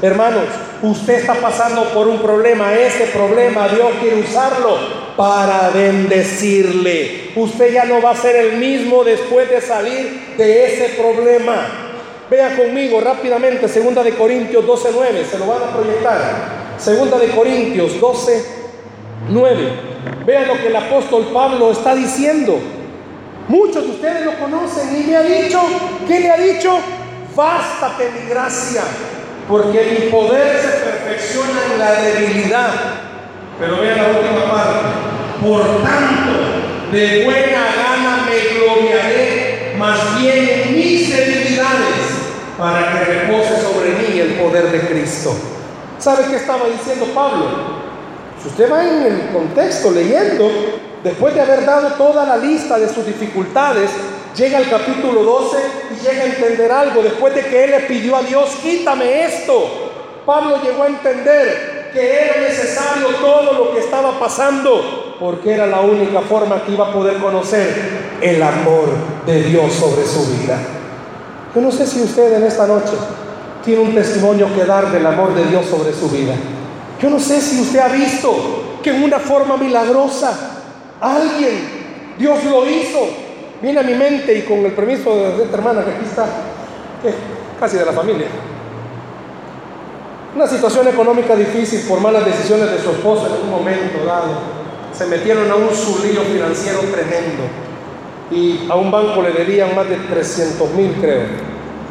Hermanos, 0.00 0.44
usted 0.82 1.14
está 1.20 1.34
pasando 1.34 1.84
por 1.92 2.06
un 2.08 2.20
problema. 2.20 2.74
Ese 2.74 3.06
problema 3.06 3.68
Dios 3.68 3.88
quiere 4.00 4.20
usarlo 4.20 4.78
para 5.16 5.70
bendecirle. 5.70 7.32
Usted 7.34 7.72
ya 7.72 7.84
no 7.84 8.00
va 8.00 8.10
a 8.10 8.16
ser 8.16 8.36
el 8.36 8.58
mismo 8.58 9.02
después 9.04 9.48
de 9.50 9.60
salir 9.60 10.34
de 10.36 10.66
ese 10.66 10.94
problema. 11.00 11.85
Vea 12.28 12.56
conmigo 12.56 13.00
rápidamente, 13.00 13.68
segunda 13.68 14.02
de 14.02 14.12
Corintios 14.14 14.64
12:9, 14.64 15.24
se 15.24 15.38
lo 15.38 15.46
van 15.46 15.62
a 15.62 15.76
proyectar. 15.76 16.20
Segunda 16.76 17.18
de 17.18 17.28
Corintios 17.28 18.00
12 18.00 18.66
9. 19.28 19.72
Vean 20.24 20.48
lo 20.48 20.54
que 20.54 20.68
el 20.68 20.76
apóstol 20.76 21.30
Pablo 21.32 21.70
está 21.70 21.94
diciendo. 21.94 22.58
Muchos 23.48 23.84
de 23.84 23.90
ustedes 23.90 24.24
lo 24.24 24.38
conocen 24.38 25.00
y 25.00 25.04
me 25.08 25.16
ha 25.16 25.22
dicho, 25.22 25.60
¿qué 26.06 26.20
le 26.20 26.30
ha 26.30 26.36
dicho? 26.36 26.78
Bástate 27.34 28.10
mi 28.10 28.28
gracia, 28.28 28.82
porque 29.48 29.98
mi 30.00 30.10
poder 30.10 30.58
se 30.58 30.68
perfecciona 30.68 31.60
en 31.72 31.78
la 31.78 31.92
debilidad. 31.92 32.70
Pero 33.58 33.80
vean 33.80 33.98
la 33.98 34.08
última 34.08 34.50
parte. 34.50 34.88
Por 35.42 35.62
tanto, 35.82 36.92
de 36.92 37.24
buena 37.24 37.66
gana 37.76 38.26
me 38.26 38.58
gloriaré, 38.58 39.74
más 39.78 40.20
bien 40.20 40.55
para 42.58 42.92
que 42.92 43.04
repose 43.04 43.60
sobre 43.60 43.90
mí 43.90 44.18
el 44.18 44.34
poder 44.34 44.70
de 44.70 44.80
Cristo. 44.88 45.34
¿Sabe 45.98 46.24
qué 46.30 46.36
estaba 46.36 46.66
diciendo 46.68 47.06
Pablo? 47.14 47.46
Si 48.42 48.48
usted 48.48 48.70
va 48.70 48.82
en 48.82 49.02
el 49.02 49.30
contexto 49.32 49.90
leyendo, 49.90 50.50
después 51.02 51.34
de 51.34 51.40
haber 51.40 51.64
dado 51.64 51.88
toda 51.94 52.24
la 52.24 52.36
lista 52.36 52.78
de 52.78 52.88
sus 52.88 53.04
dificultades, 53.06 53.90
llega 54.36 54.58
al 54.58 54.68
capítulo 54.68 55.22
12 55.22 55.56
y 55.92 56.06
llega 56.06 56.22
a 56.22 56.26
entender 56.26 56.72
algo. 56.72 57.02
Después 57.02 57.34
de 57.34 57.42
que 57.42 57.64
él 57.64 57.70
le 57.72 57.80
pidió 57.80 58.16
a 58.16 58.22
Dios, 58.22 58.50
quítame 58.62 59.24
esto. 59.24 59.90
Pablo 60.24 60.60
llegó 60.62 60.82
a 60.82 60.88
entender 60.88 61.90
que 61.92 62.24
era 62.24 62.40
necesario 62.40 63.08
todo 63.20 63.52
lo 63.52 63.72
que 63.72 63.80
estaba 63.80 64.18
pasando, 64.18 65.16
porque 65.18 65.54
era 65.54 65.66
la 65.66 65.80
única 65.80 66.20
forma 66.20 66.62
que 66.64 66.72
iba 66.72 66.88
a 66.88 66.92
poder 66.92 67.16
conocer 67.18 68.16
el 68.20 68.42
amor 68.42 68.88
de 69.24 69.42
Dios 69.42 69.72
sobre 69.72 70.06
su 70.06 70.26
vida. 70.36 70.75
Yo 71.56 71.62
no 71.62 71.72
sé 71.72 71.86
si 71.86 72.02
usted 72.02 72.34
en 72.34 72.42
esta 72.42 72.66
noche 72.66 72.92
tiene 73.64 73.80
un 73.80 73.94
testimonio 73.94 74.46
que 74.54 74.66
dar 74.66 74.92
del 74.92 75.06
amor 75.06 75.34
de 75.34 75.42
Dios 75.46 75.64
sobre 75.64 75.90
su 75.94 76.06
vida. 76.10 76.34
Yo 77.00 77.08
no 77.08 77.18
sé 77.18 77.40
si 77.40 77.62
usted 77.62 77.78
ha 77.78 77.88
visto 77.88 78.78
que 78.82 78.90
en 78.90 79.02
una 79.02 79.18
forma 79.18 79.56
milagrosa 79.56 80.36
alguien, 81.00 82.14
Dios 82.18 82.44
lo 82.44 82.68
hizo. 82.68 83.08
Viene 83.62 83.80
a 83.80 83.82
mi 83.82 83.94
mente 83.94 84.36
y 84.36 84.42
con 84.42 84.66
el 84.66 84.72
permiso 84.72 85.16
de 85.16 85.44
esta 85.44 85.56
hermana 85.56 85.82
que 85.82 85.92
aquí 85.92 86.04
está, 86.04 86.26
que 87.02 87.14
casi 87.58 87.78
de 87.78 87.86
la 87.86 87.92
familia. 87.92 88.26
Una 90.34 90.46
situación 90.46 90.88
económica 90.88 91.34
difícil 91.34 91.80
por 91.88 92.00
malas 92.00 92.26
decisiones 92.26 92.70
de 92.70 92.82
su 92.82 92.90
esposa 92.90 93.28
en 93.28 93.44
un 93.44 93.50
momento 93.50 94.04
dado. 94.04 94.28
Se 94.92 95.06
metieron 95.06 95.50
a 95.50 95.54
un 95.54 95.70
zulío 95.70 96.20
financiero 96.20 96.80
tremendo 96.80 97.44
y 98.30 98.66
a 98.68 98.74
un 98.74 98.90
banco 98.90 99.22
le 99.22 99.32
debían 99.32 99.74
más 99.74 99.88
de 99.88 99.96
300 99.96 100.70
mil, 100.72 100.92
creo. 101.00 101.22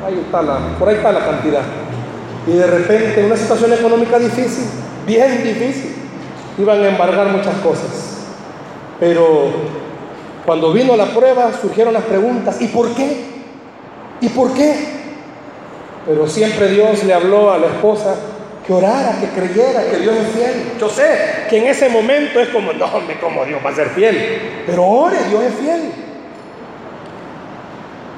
Ahí 0.05 0.19
está 0.25 0.41
la, 0.41 0.59
por 0.77 0.89
ahí 0.89 0.95
está 0.95 1.11
la 1.11 1.25
cantidad. 1.25 1.61
Y 2.47 2.51
de 2.51 2.67
repente, 2.67 3.23
una 3.25 3.37
situación 3.37 3.73
económica 3.73 4.19
difícil, 4.19 4.65
bien 5.05 5.43
difícil. 5.43 5.95
Iban 6.57 6.83
a 6.83 6.89
embargar 6.89 7.27
muchas 7.27 7.55
cosas. 7.55 8.25
Pero 8.99 9.49
cuando 10.45 10.71
vino 10.71 10.95
la 10.95 11.05
prueba 11.05 11.51
surgieron 11.59 11.93
las 11.93 12.03
preguntas, 12.03 12.61
¿y 12.61 12.67
por 12.67 12.93
qué? 12.93 13.25
¿Y 14.21 14.29
por 14.29 14.53
qué? 14.53 14.75
Pero 16.05 16.27
siempre 16.27 16.67
Dios 16.67 17.03
le 17.03 17.13
habló 17.13 17.51
a 17.51 17.57
la 17.57 17.67
esposa 17.67 18.15
que 18.65 18.73
orara, 18.73 19.17
que 19.19 19.27
creyera 19.27 19.89
que 19.89 19.97
Dios 19.97 20.15
es 20.15 20.27
fiel. 20.29 20.71
Yo 20.79 20.89
sé 20.89 21.05
que 21.49 21.57
en 21.57 21.67
ese 21.67 21.89
momento 21.89 22.39
es 22.39 22.49
como, 22.49 22.73
no, 22.73 22.87
me 23.01 23.19
como 23.19 23.43
Dios 23.45 23.59
va 23.65 23.71
a 23.71 23.75
ser 23.75 23.89
fiel. 23.89 24.63
Pero 24.65 24.85
ore, 24.85 25.17
Dios 25.29 25.43
es 25.43 25.53
fiel. 25.55 26.04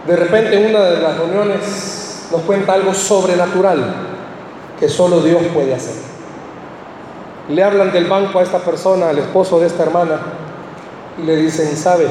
De 0.07 0.15
repente 0.15 0.57
en 0.57 0.69
una 0.73 0.85
de 0.85 1.01
las 1.01 1.17
reuniones 1.17 2.27
nos 2.31 2.41
cuenta 2.41 2.73
algo 2.73 2.93
sobrenatural 2.93 3.93
que 4.79 4.87
solo 4.87 5.21
Dios 5.21 5.41
puede 5.53 5.73
hacer 5.73 6.07
le 7.49 7.63
hablan 7.63 7.91
del 7.91 8.05
banco 8.05 8.39
a 8.39 8.43
esta 8.43 8.59
persona, 8.59 9.09
al 9.09 9.19
esposo 9.19 9.59
de 9.59 9.67
esta 9.67 9.83
hermana, 9.83 10.19
y 11.17 11.23
le 11.23 11.35
dicen, 11.37 11.75
sabe, 11.77 12.07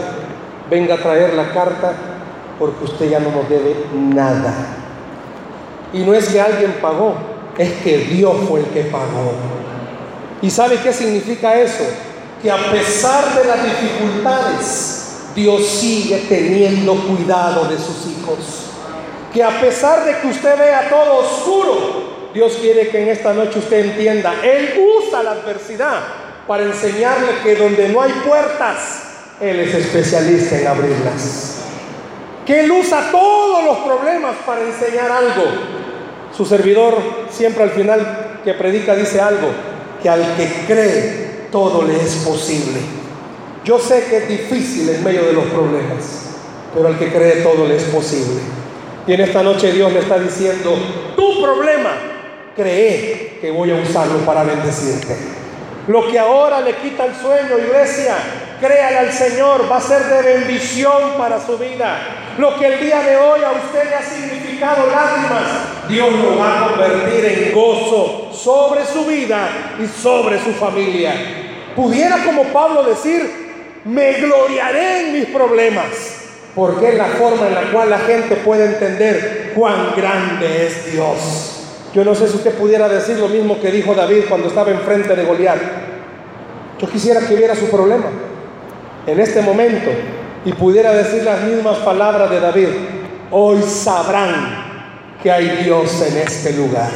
venga 0.70 0.94
a 0.94 0.98
traer 0.98 1.34
la 1.34 1.52
carta 1.52 1.92
porque 2.58 2.84
usted 2.84 3.10
ya 3.10 3.20
no 3.20 3.30
nos 3.30 3.48
debe 3.48 3.76
nada. 3.94 4.54
Y 5.92 5.98
no 5.98 6.14
es 6.14 6.28
que 6.28 6.40
alguien 6.40 6.76
pagó, 6.80 7.14
es 7.58 7.70
que 7.82 7.98
Dios 7.98 8.34
fue 8.48 8.60
el 8.60 8.66
que 8.66 8.84
pagó. 8.84 9.32
¿Y 10.40 10.50
sabe 10.50 10.78
qué 10.82 10.92
significa 10.92 11.54
eso? 11.58 11.84
Que 12.42 12.50
a 12.50 12.70
pesar 12.70 13.34
de 13.34 13.44
las 13.44 13.62
dificultades, 13.62 14.95
Dios 15.36 15.66
sigue 15.66 16.24
teniendo 16.30 16.94
cuidado 16.94 17.66
de 17.66 17.76
sus 17.76 18.06
hijos. 18.06 18.70
Que 19.34 19.44
a 19.44 19.60
pesar 19.60 20.06
de 20.06 20.18
que 20.18 20.28
usted 20.28 20.58
vea 20.58 20.88
todo 20.88 21.18
oscuro, 21.18 22.30
Dios 22.32 22.56
quiere 22.58 22.88
que 22.88 23.02
en 23.02 23.08
esta 23.10 23.34
noche 23.34 23.58
usted 23.58 23.90
entienda, 23.90 24.34
Él 24.42 24.80
usa 24.98 25.22
la 25.22 25.32
adversidad 25.32 26.00
para 26.48 26.62
enseñarle 26.62 27.32
que 27.42 27.54
donde 27.54 27.90
no 27.90 28.00
hay 28.00 28.12
puertas, 28.26 29.02
Él 29.38 29.60
es 29.60 29.74
especialista 29.74 30.58
en 30.58 30.66
abrirlas. 30.66 31.58
Que 32.46 32.60
Él 32.60 32.72
usa 32.72 33.10
todos 33.10 33.62
los 33.62 33.78
problemas 33.78 34.36
para 34.46 34.62
enseñar 34.62 35.12
algo. 35.12 35.44
Su 36.34 36.46
servidor 36.46 36.96
siempre 37.28 37.62
al 37.62 37.70
final 37.70 38.40
que 38.42 38.54
predica 38.54 38.94
dice 38.94 39.20
algo, 39.20 39.48
que 40.02 40.08
al 40.08 40.34
que 40.36 40.64
cree 40.66 41.48
todo 41.52 41.82
le 41.82 41.96
es 41.96 42.16
posible. 42.26 43.05
Yo 43.66 43.80
sé 43.80 44.04
que 44.08 44.18
es 44.18 44.28
difícil 44.28 44.88
en 44.90 45.02
medio 45.02 45.24
de 45.24 45.32
los 45.32 45.46
problemas, 45.46 45.98
pero 46.72 46.86
al 46.86 46.96
que 47.00 47.12
cree 47.12 47.42
todo 47.42 47.66
le 47.66 47.74
es 47.74 47.82
posible. 47.82 48.40
Y 49.08 49.12
en 49.12 49.20
esta 49.22 49.42
noche 49.42 49.72
Dios 49.72 49.92
le 49.92 49.98
está 49.98 50.20
diciendo, 50.20 50.78
tu 51.16 51.42
problema 51.42 51.90
cree 52.54 53.38
que 53.40 53.50
voy 53.50 53.72
a 53.72 53.74
usarlo 53.74 54.18
para 54.18 54.44
bendecirte. 54.44 55.16
Lo 55.88 56.06
que 56.06 56.16
ahora 56.16 56.60
le 56.60 56.76
quita 56.76 57.06
el 57.06 57.16
sueño, 57.16 57.58
iglesia, 57.58 58.14
créale 58.60 58.98
al 58.98 59.12
Señor, 59.12 59.68
va 59.68 59.78
a 59.78 59.80
ser 59.80 60.04
de 60.04 60.22
bendición 60.22 61.14
para 61.18 61.44
su 61.44 61.58
vida. 61.58 62.34
Lo 62.38 62.56
que 62.60 62.66
el 62.66 62.80
día 62.80 63.02
de 63.02 63.16
hoy 63.16 63.40
a 63.42 63.50
usted 63.50 63.88
le 63.88 63.96
ha 63.96 64.02
significado 64.02 64.86
lágrimas, 64.86 65.88
Dios 65.88 66.12
lo 66.12 66.38
va 66.38 66.60
a 66.60 66.68
convertir 66.68 67.24
en 67.24 67.52
gozo 67.52 68.30
sobre 68.32 68.84
su 68.84 69.04
vida 69.06 69.48
y 69.82 69.86
sobre 69.88 70.38
su 70.38 70.52
familia. 70.52 71.14
Pudiera 71.74 72.24
como 72.24 72.44
Pablo 72.44 72.84
decir, 72.84 73.45
me 73.86 74.14
gloriaré 74.14 75.06
en 75.06 75.12
mis 75.12 75.26
problemas, 75.26 75.86
porque 76.54 76.90
es 76.90 76.98
la 76.98 77.06
forma 77.06 77.46
en 77.46 77.54
la 77.54 77.70
cual 77.70 77.88
la 77.88 77.98
gente 78.00 78.36
puede 78.36 78.64
entender 78.64 79.52
cuán 79.54 79.94
grande 79.96 80.66
es 80.66 80.92
Dios. 80.92 81.52
Yo 81.94 82.04
no 82.04 82.14
sé 82.14 82.28
si 82.28 82.36
usted 82.36 82.52
pudiera 82.54 82.88
decir 82.88 83.16
lo 83.18 83.28
mismo 83.28 83.60
que 83.60 83.70
dijo 83.70 83.94
David 83.94 84.24
cuando 84.28 84.48
estaba 84.48 84.70
enfrente 84.70 85.14
de 85.14 85.24
Goliat. 85.24 85.58
Yo 86.78 86.88
quisiera 86.88 87.20
que 87.20 87.36
viera 87.36 87.54
su 87.54 87.70
problema 87.70 88.06
en 89.06 89.20
este 89.20 89.40
momento 89.40 89.90
y 90.44 90.52
pudiera 90.52 90.92
decir 90.92 91.22
las 91.22 91.42
mismas 91.42 91.78
palabras 91.78 92.28
de 92.28 92.40
David. 92.40 92.68
Hoy 93.30 93.62
sabrán 93.62 94.64
que 95.22 95.30
hay 95.30 95.62
Dios 95.64 96.02
en 96.02 96.18
este 96.18 96.52
lugar. 96.52 96.90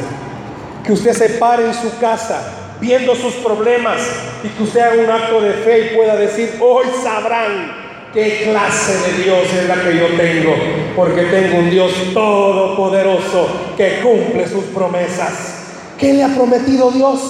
Que 0.85 0.91
usted 0.91 1.13
se 1.13 1.29
pare 1.29 1.65
en 1.65 1.73
su 1.73 1.97
casa 1.99 2.60
viendo 2.81 3.15
sus 3.15 3.35
problemas 3.35 4.01
y 4.43 4.47
que 4.49 4.63
usted 4.63 4.79
haga 4.81 5.03
un 5.03 5.09
acto 5.09 5.39
de 5.39 5.53
fe 5.53 5.91
y 5.91 5.95
pueda 5.95 6.15
decir, 6.15 6.57
hoy 6.59 6.87
sabrán 7.01 8.09
qué 8.11 8.41
clase 8.43 9.11
de 9.11 9.23
Dios 9.23 9.47
es 9.53 9.67
la 9.67 9.75
que 9.75 9.97
yo 9.97 10.07
tengo, 10.17 10.55
porque 10.95 11.21
tengo 11.25 11.59
un 11.59 11.69
Dios 11.69 11.93
todopoderoso 12.11 13.47
que 13.77 13.99
cumple 14.01 14.47
sus 14.47 14.65
promesas. 14.65 15.59
¿Qué 15.97 16.11
le 16.13 16.23
ha 16.23 16.29
prometido 16.29 16.89
Dios? 16.89 17.21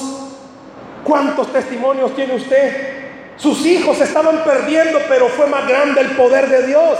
¿Cuántos 1.03 1.51
testimonios 1.51 2.15
tiene 2.15 2.35
usted? 2.35 3.01
Sus 3.35 3.65
hijos 3.65 3.99
estaban 3.99 4.43
perdiendo, 4.45 4.99
pero 5.09 5.27
fue 5.27 5.47
más 5.47 5.67
grande 5.67 5.99
el 5.99 6.11
poder 6.11 6.47
de 6.47 6.67
Dios. 6.67 6.97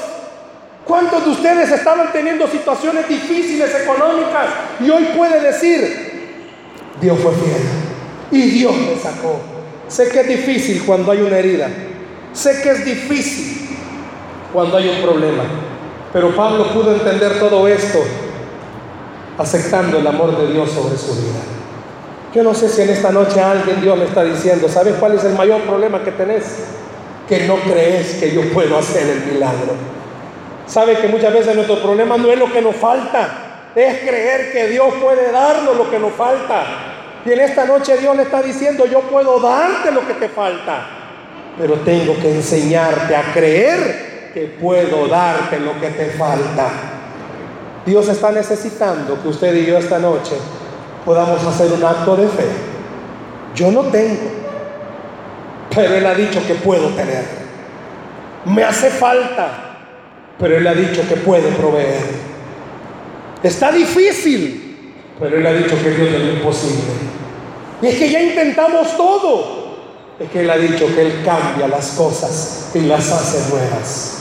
¿Cuántos 0.84 1.24
de 1.24 1.32
ustedes 1.32 1.72
estaban 1.72 2.12
teniendo 2.12 2.48
situaciones 2.48 3.08
difíciles 3.08 3.74
económicas 3.82 4.48
y 4.82 4.90
hoy 4.90 5.06
puede 5.16 5.40
decir, 5.40 6.40
Dios 7.00 7.18
fue 7.20 7.32
fiel 7.34 7.81
y 8.32 8.42
Dios 8.42 8.74
me 8.78 8.96
sacó? 8.98 9.40
Sé 9.88 10.08
que 10.10 10.22
es 10.22 10.28
difícil 10.28 10.84
cuando 10.86 11.12
hay 11.12 11.22
una 11.22 11.38
herida, 11.38 11.68
sé 12.34 12.62
que 12.62 12.70
es 12.72 12.86
difícil 12.86 13.78
cuando 14.54 14.78
hay 14.78 14.88
un 14.88 15.02
problema, 15.02 15.44
pero 16.14 16.36
Pablo 16.36 16.72
pudo 16.74 16.94
entender 16.94 17.40
todo 17.40 17.68
esto 17.68 18.00
aceptando 19.38 20.00
el 20.00 20.08
amor 20.08 20.38
de 20.38 20.54
Dios 20.54 20.72
sobre 20.72 20.98
su 20.98 21.14
vida. 21.16 21.40
Yo 22.34 22.44
no 22.44 22.54
sé 22.54 22.70
si 22.70 22.82
en 22.82 22.90
esta 22.90 23.12
noche 23.12 23.42
alguien 23.42 23.82
Dios 23.82 23.98
le 23.98 24.06
está 24.06 24.24
diciendo, 24.24 24.70
¿sabes 24.70 24.96
cuál 25.00 25.16
es 25.16 25.24
el 25.26 25.34
mayor 25.34 25.62
problema 25.62 26.02
que 26.02 26.12
tenés? 26.12 26.46
Que 27.28 27.46
no 27.46 27.56
crees 27.58 28.16
que 28.16 28.32
yo 28.32 28.42
puedo 28.54 28.78
hacer 28.78 29.08
el 29.08 29.34
milagro. 29.34 29.74
¿Sabe 30.66 30.96
que 30.96 31.10
muchas 31.10 31.34
veces 31.34 31.54
nuestro 31.54 31.82
problema 31.82 32.16
no 32.18 32.32
es 32.32 32.40
lo 32.40 32.50
que 32.52 32.62
nos 32.62 32.78
falta? 32.78 33.72
Es 33.76 34.00
creer 34.00 34.54
que 34.54 34.68
Dios 34.68 34.94
puede 35.02 35.32
darnos 35.32 35.76
lo 35.76 35.90
que 35.90 36.00
nos 36.00 36.14
falta. 36.14 36.91
Y 37.26 37.32
en 37.32 37.40
esta 37.40 37.66
noche 37.66 37.98
Dios 37.98 38.16
le 38.16 38.24
está 38.24 38.42
diciendo, 38.42 38.86
yo 38.86 39.02
puedo 39.02 39.40
darte 39.40 39.92
lo 39.92 40.06
que 40.08 40.14
te 40.14 40.30
falta. 40.30 40.88
Pero 41.58 41.76
tengo 41.82 42.18
que 42.20 42.36
enseñarte 42.36 43.16
a 43.16 43.34
creer 43.34 44.32
que 44.34 44.42
puedo 44.60 45.08
darte 45.08 45.60
lo 45.60 45.80
que 45.80 45.90
te 45.90 46.06
falta. 46.12 46.70
Dios 47.86 48.08
está 48.08 48.32
necesitando 48.32 49.22
que 49.22 49.28
usted 49.28 49.56
y 49.56 49.66
yo 49.66 49.78
esta 49.78 50.00
noche 50.00 50.36
podamos 51.06 51.44
hacer 51.46 51.72
un 51.72 51.84
acto 51.84 52.16
de 52.16 52.28
fe. 52.28 52.46
Yo 53.56 53.72
no 53.72 53.82
tengo, 53.84 54.32
pero 55.76 55.96
Él 55.96 56.06
ha 56.06 56.14
dicho 56.14 56.46
que 56.46 56.56
puedo 56.56 56.90
tener. 56.90 57.26
Me 58.46 58.64
hace 58.64 58.90
falta, 58.90 59.50
pero 60.40 60.58
Él 60.58 60.66
ha 60.68 60.74
dicho 60.74 61.02
que 61.08 61.16
puede 61.18 61.50
proveer. 61.52 62.32
Está 63.44 63.72
difícil, 63.72 64.71
pero 65.22 65.38
Él 65.38 65.48
ha 65.48 65.54
dicho 65.54 65.82
que 65.82 65.92
Dios 65.92 66.10
es 66.10 66.20
lo 66.20 66.34
imposible. 66.34 66.92
Y 67.82 67.88
es 67.88 67.96
que 67.96 68.10
ya 68.10 68.22
intentamos 68.22 68.98
todo. 68.98 69.62
Es 70.20 70.30
que 70.30 70.42
Él 70.42 70.50
ha 70.50 70.58
dicho 70.58 70.86
que 70.94 71.02
Él 71.02 71.22
cambia 71.24 71.70
las 71.70 71.92
cosas 71.92 72.72
y 72.74 72.80
las 72.82 73.10
hace 73.10 73.50
nuevas. 73.50 74.18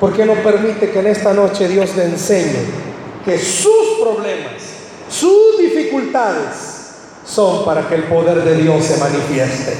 ¿Por 0.00 0.12
qué 0.12 0.24
no 0.24 0.34
permite 0.34 0.90
que 0.90 0.98
en 0.98 1.06
esta 1.06 1.32
noche 1.32 1.68
Dios 1.68 1.94
le 1.96 2.04
enseñe 2.04 2.64
que 3.24 3.38
sus 3.38 4.00
problemas 4.02 4.68
sus 5.10 5.58
dificultades 5.58 6.92
son 7.24 7.64
para 7.64 7.88
que 7.88 7.94
el 7.94 8.04
poder 8.04 8.42
de 8.42 8.56
Dios 8.56 8.84
se 8.84 8.98
manifieste. 8.98 9.74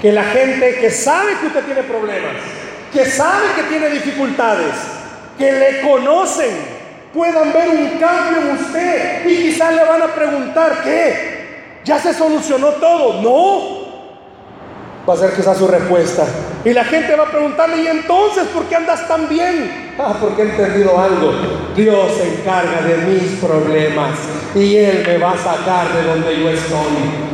Que 0.00 0.12
la 0.12 0.24
gente 0.24 0.76
que 0.80 0.90
sabe 0.90 1.38
que 1.40 1.46
usted 1.46 1.64
tiene 1.64 1.82
problemas, 1.82 2.36
que 2.92 3.04
sabe 3.04 3.46
que 3.56 3.62
tiene 3.64 3.90
dificultades, 3.90 4.74
que 5.38 5.52
le 5.52 5.80
conocen, 5.82 6.79
puedan 7.12 7.52
ver 7.52 7.68
un 7.68 7.98
cambio 7.98 8.42
en 8.42 8.56
usted 8.56 9.26
y 9.26 9.36
quizás 9.36 9.74
le 9.74 9.84
van 9.84 10.02
a 10.02 10.06
preguntar, 10.08 10.80
¿qué? 10.82 11.40
¿Ya 11.84 11.98
se 11.98 12.14
solucionó 12.14 12.68
todo? 12.74 13.20
No, 13.22 13.80
va 15.08 15.14
a 15.14 15.16
ser 15.16 15.32
quizás 15.32 15.56
su 15.56 15.66
respuesta. 15.66 16.26
Y 16.64 16.72
la 16.72 16.84
gente 16.84 17.16
va 17.16 17.24
a 17.24 17.30
preguntarle, 17.30 17.82
¿y 17.82 17.86
entonces 17.86 18.44
por 18.48 18.64
qué 18.64 18.76
andas 18.76 19.08
tan 19.08 19.28
bien? 19.28 19.94
Ah, 19.98 20.14
porque 20.20 20.42
he 20.42 20.44
entendido 20.50 20.98
algo. 20.98 21.32
Dios 21.74 22.12
se 22.16 22.40
encarga 22.40 22.82
de 22.82 22.96
mis 22.98 23.40
problemas 23.40 24.18
y 24.54 24.76
Él 24.76 25.02
me 25.06 25.18
va 25.18 25.32
a 25.32 25.38
sacar 25.38 25.92
de 25.92 26.02
donde 26.04 26.40
yo 26.40 26.50
estoy. 26.50 27.30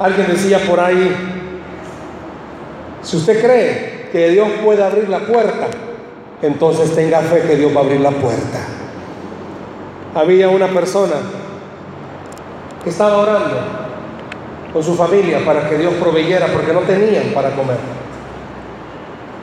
Alguien 0.00 0.26
decía 0.28 0.58
por 0.66 0.80
ahí, 0.80 1.14
si 3.02 3.16
usted 3.16 3.40
cree 3.40 4.08
que 4.10 4.30
Dios 4.30 4.48
puede 4.64 4.82
abrir 4.82 5.08
la 5.08 5.20
puerta, 5.20 5.66
entonces 6.42 6.94
tenga 6.94 7.20
fe 7.20 7.42
que 7.42 7.56
Dios 7.56 7.74
va 7.74 7.80
a 7.80 7.84
abrir 7.84 8.00
la 8.00 8.10
puerta. 8.10 8.58
Había 10.14 10.48
una 10.48 10.68
persona 10.68 11.16
que 12.82 12.90
estaba 12.90 13.18
orando 13.18 13.56
con 14.72 14.82
su 14.82 14.94
familia 14.94 15.44
para 15.44 15.68
que 15.68 15.78
Dios 15.78 15.94
proveyera, 15.94 16.46
porque 16.48 16.72
no 16.72 16.80
tenían 16.80 17.32
para 17.34 17.50
comer. 17.50 17.78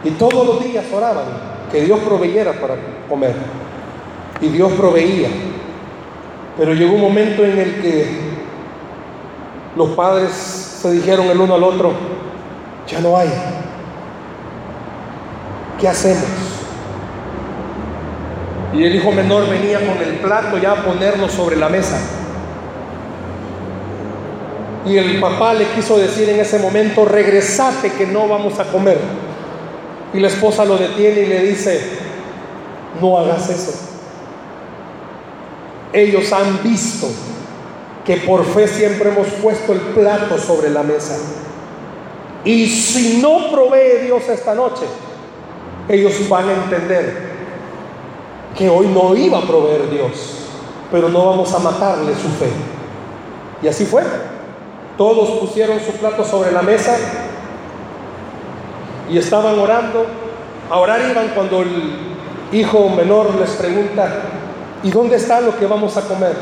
Y 0.04 0.12
todos 0.12 0.46
los 0.46 0.64
días 0.64 0.86
oraban 0.92 1.26
que 1.72 1.82
Dios 1.82 2.00
proveyera 2.00 2.54
para 2.54 2.76
comer. 3.10 3.36
Y 4.42 4.48
Dios 4.48 4.72
proveía. 4.74 5.30
Pero 6.58 6.74
llegó 6.74 6.96
un 6.96 7.02
momento 7.02 7.44
en 7.44 7.58
el 7.58 7.82
que 7.82 8.06
los 9.76 9.90
padres 9.90 10.32
se 10.32 10.92
dijeron 10.92 11.28
el 11.28 11.40
uno 11.40 11.56
al 11.56 11.64
otro, 11.64 11.94
ya 12.88 13.00
no 13.00 13.18
hay. 13.18 13.30
¿Qué 15.80 15.88
hacemos? 15.88 16.61
Y 18.74 18.84
el 18.84 18.96
hijo 18.96 19.12
menor 19.12 19.50
venía 19.50 19.80
con 19.80 19.98
el 20.02 20.16
plato 20.16 20.58
ya 20.58 20.72
a 20.72 20.84
ponerlo 20.84 21.28
sobre 21.28 21.58
la 21.58 21.68
mesa. 21.68 22.00
Y 24.86 24.98
el 24.98 25.20
papá 25.20 25.54
le 25.54 25.66
quiso 25.76 25.98
decir 25.98 26.30
en 26.30 26.40
ese 26.40 26.58
momento, 26.58 27.06
regresate 27.06 27.92
que 27.92 28.08
no 28.08 28.28
vamos 28.28 28.60
a 28.60 28.66
comer. 28.66 28.98
Y 30.14 30.20
la 30.20 30.28
esposa 30.28 30.66
lo 30.66 30.78
detiene 30.78 31.22
y 31.22 31.26
le 31.28 31.44
dice, 31.44 31.82
no 33.00 33.18
hagas 33.18 33.50
eso. 33.50 33.74
Ellos 35.94 36.32
han 36.32 36.64
visto 36.64 37.08
que 38.06 38.18
por 38.18 38.46
fe 38.46 38.68
siempre 38.68 39.10
hemos 39.10 39.28
puesto 39.28 39.74
el 39.74 39.80
plato 39.80 40.38
sobre 40.38 40.70
la 40.70 40.82
mesa. 40.82 41.18
Y 42.44 42.68
si 42.68 43.22
no 43.22 43.52
provee 43.52 44.06
Dios 44.06 44.28
esta 44.30 44.56
noche, 44.56 44.86
ellos 45.88 46.28
van 46.28 46.50
a 46.50 46.54
entender 46.54 47.31
que 48.58 48.70
hoy 48.70 48.88
no 48.88 49.16
iba 49.16 49.40
a 49.40 49.42
proveer 49.42 49.90
Dios, 49.90 50.46
pero 50.92 51.10
no 51.10 51.26
vamos 51.26 51.54
a 51.54 51.60
matarle 51.60 52.14
su 52.14 52.30
fe. 52.30 52.50
Y 53.62 53.68
así 53.68 53.86
fue. 53.86 54.04
Todos 54.98 55.40
pusieron 55.40 55.80
su 55.80 55.94
plato 55.94 56.24
sobre 56.24 56.52
la 56.52 56.62
mesa 56.62 56.96
y 59.10 59.18
estaban 59.18 59.58
orando. 59.58 60.06
A 60.70 60.78
orar 60.78 61.02
iban 61.10 61.30
cuando 61.36 61.62
el 61.62 61.96
hijo 62.52 62.90
menor 62.90 63.36
les 63.36 63.52
pregunta, 63.52 64.22
¿y 64.84 64.90
dónde 64.90 65.18
está 65.18 65.42
lo 65.42 65.58
que 65.58 65.66
vamos 65.66 65.98
a 65.98 66.02
comer? 66.02 66.36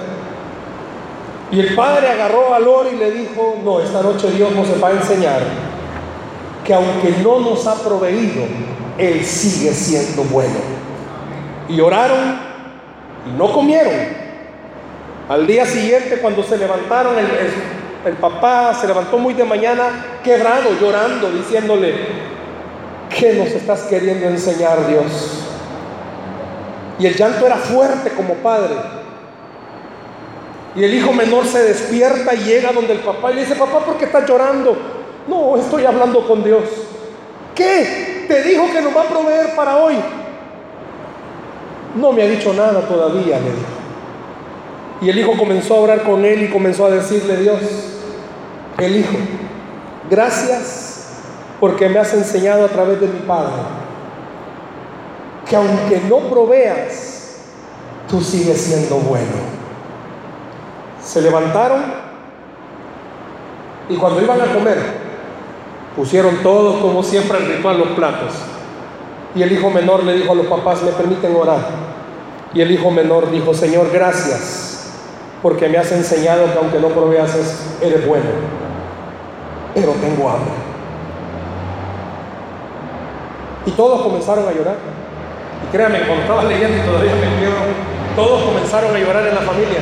Y 1.51 1.59
el 1.59 1.73
padre 1.73 2.09
agarró 2.09 2.53
al 2.53 2.67
oro 2.67 2.91
y 2.91 2.95
le 2.95 3.11
dijo, 3.11 3.55
no, 3.63 3.79
esta 3.79 4.03
noche 4.03 4.29
Dios 4.31 4.51
nos 4.51 4.67
va 4.81 4.89
a 4.89 4.91
enseñar 4.91 5.41
que 6.63 6.73
aunque 6.73 7.15
no 7.23 7.39
nos 7.39 7.65
ha 7.65 7.75
proveído, 7.75 8.43
Él 8.99 9.25
sigue 9.25 9.73
siendo 9.73 10.23
bueno. 10.25 10.78
Y 11.69 11.79
oraron 11.79 12.37
y 13.27 13.37
no 13.37 13.51
comieron. 13.53 13.93
Al 15.29 15.45
día 15.45 15.65
siguiente, 15.65 16.17
cuando 16.17 16.43
se 16.43 16.57
levantaron, 16.57 17.17
el, 17.17 17.27
el 18.05 18.13
papá 18.13 18.73
se 18.73 18.87
levantó 18.87 19.17
muy 19.17 19.33
de 19.33 19.43
mañana 19.43 19.83
quebrado, 20.23 20.71
llorando, 20.81 21.31
diciéndole, 21.31 21.93
¿qué 23.09 23.33
nos 23.33 23.49
estás 23.49 23.83
queriendo 23.83 24.27
enseñar 24.27 24.87
Dios? 24.87 25.45
Y 26.99 27.05
el 27.05 27.15
llanto 27.15 27.45
era 27.45 27.57
fuerte 27.57 28.09
como 28.11 28.35
padre. 28.35 28.75
Y 30.75 30.83
el 30.83 30.93
hijo 30.93 31.13
menor 31.13 31.45
se 31.45 31.63
despierta 31.63 32.33
y 32.33 32.43
llega 32.43 32.71
donde 32.71 32.93
el 32.93 32.99
papá 32.99 33.31
y 33.31 33.35
le 33.35 33.41
dice, 33.41 33.55
papá, 33.55 33.79
¿por 33.79 33.97
qué 33.97 34.05
estás 34.05 34.27
llorando? 34.27 34.77
No, 35.27 35.57
estoy 35.57 35.85
hablando 35.85 36.27
con 36.27 36.43
Dios. 36.43 36.63
¿Qué? 37.55 38.25
Te 38.27 38.43
dijo 38.43 38.71
que 38.71 38.81
nos 38.81 38.95
va 38.95 39.01
a 39.01 39.05
proveer 39.05 39.55
para 39.55 39.77
hoy. 39.77 39.95
No 41.95 42.11
me 42.11 42.23
ha 42.23 42.27
dicho 42.27 42.53
nada 42.53 42.81
todavía, 42.81 43.39
le 43.39 43.45
dijo. 43.45 43.79
Y 45.01 45.09
el 45.09 45.19
hijo 45.19 45.37
comenzó 45.37 45.75
a 45.75 45.79
orar 45.79 46.03
con 46.03 46.25
él 46.25 46.43
y 46.43 46.49
comenzó 46.49 46.85
a 46.85 46.89
decirle, 46.89 47.37
Dios, 47.37 47.59
el 48.77 48.97
hijo, 48.97 49.17
gracias 50.09 50.89
porque 51.59 51.89
me 51.89 51.99
has 51.99 52.13
enseñado 52.13 52.65
a 52.65 52.69
través 52.69 52.99
de 52.99 53.07
mi 53.07 53.19
Padre 53.19 53.53
que 55.49 55.55
aunque 55.55 55.99
no 56.07 56.19
proveas, 56.29 57.37
tú 58.07 58.21
sigues 58.21 58.61
siendo 58.61 58.97
bueno. 58.97 59.59
Se 61.03 61.21
levantaron 61.21 61.81
y 63.89 63.95
cuando 63.95 64.21
iban 64.21 64.39
a 64.39 64.53
comer, 64.53 64.77
pusieron 65.95 66.37
todos 66.43 66.79
como 66.81 67.01
siempre 67.01 67.39
el 67.39 67.47
ritual 67.47 67.79
los 67.79 67.89
platos. 67.89 68.33
Y 69.35 69.43
el 69.43 69.51
hijo 69.51 69.69
menor 69.69 70.03
le 70.03 70.13
dijo 70.13 70.31
a 70.31 70.35
los 70.35 70.47
papás, 70.47 70.81
¿me 70.81 70.91
permiten 70.91 71.35
orar? 71.35 71.59
Y 72.53 72.61
el 72.61 72.71
hijo 72.71 72.89
menor 72.89 73.29
dijo, 73.31 73.53
Señor, 73.53 73.91
gracias 73.93 74.69
porque 75.41 75.69
me 75.69 75.77
has 75.77 75.91
enseñado 75.91 76.51
que 76.51 76.57
aunque 76.57 76.79
no 76.79 76.89
proveas 76.89 77.31
eres 77.81 78.05
bueno, 78.05 78.25
pero 79.73 79.91
tengo 79.93 80.29
hambre. 80.29 80.51
Y 83.65 83.71
todos 83.71 84.01
comenzaron 84.01 84.47
a 84.47 84.51
llorar. 84.51 84.75
Y 85.65 85.71
créanme, 85.71 85.99
cuando 85.99 86.21
estaba 86.21 86.43
leyendo 86.43 86.77
y 86.77 86.81
todavía 86.81 87.13
me 87.13 87.39
quedo, 87.39 87.53
todos 88.15 88.43
comenzaron 88.43 88.95
a 88.95 88.99
llorar 88.99 89.27
en 89.27 89.35
la 89.35 89.41
familia. 89.41 89.79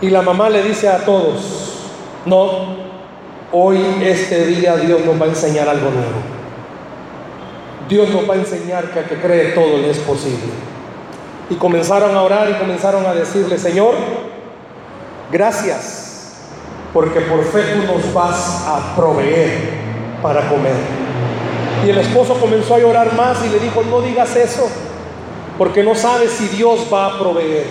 Y 0.00 0.10
la 0.10 0.22
mamá 0.22 0.50
le 0.50 0.62
dice 0.62 0.88
a 0.88 0.98
todos, 1.04 1.90
no, 2.26 2.93
hoy 3.56 3.80
este 4.02 4.46
día 4.46 4.76
Dios 4.76 5.04
nos 5.06 5.20
va 5.20 5.26
a 5.26 5.28
enseñar 5.28 5.68
algo 5.68 5.88
nuevo. 5.90 6.18
Dios 7.88 8.10
nos 8.10 8.28
va 8.28 8.34
a 8.34 8.38
enseñar 8.38 8.90
que 8.90 8.98
a 8.98 9.04
que 9.04 9.14
cree 9.14 9.52
todo 9.52 9.78
le 9.78 9.90
es 9.90 9.98
posible. 9.98 10.52
Y 11.48 11.54
comenzaron 11.54 12.16
a 12.16 12.22
orar 12.22 12.50
y 12.50 12.54
comenzaron 12.54 13.06
a 13.06 13.14
decirle, 13.14 13.56
Señor, 13.56 13.94
gracias, 15.30 16.32
porque 16.92 17.20
por 17.20 17.44
fe 17.44 17.62
tú 17.74 17.92
nos 17.92 18.12
vas 18.12 18.64
a 18.66 18.96
proveer 18.96 19.52
para 20.20 20.48
comer. 20.48 20.74
Y 21.86 21.90
el 21.90 21.98
esposo 21.98 22.34
comenzó 22.40 22.74
a 22.74 22.80
llorar 22.80 23.14
más 23.14 23.38
y 23.44 23.50
le 23.50 23.60
dijo, 23.60 23.84
no 23.88 24.00
digas 24.00 24.34
eso, 24.34 24.68
porque 25.58 25.84
no 25.84 25.94
sabes 25.94 26.32
si 26.32 26.48
Dios 26.48 26.88
va 26.92 27.06
a 27.06 27.18
proveer. 27.20 27.66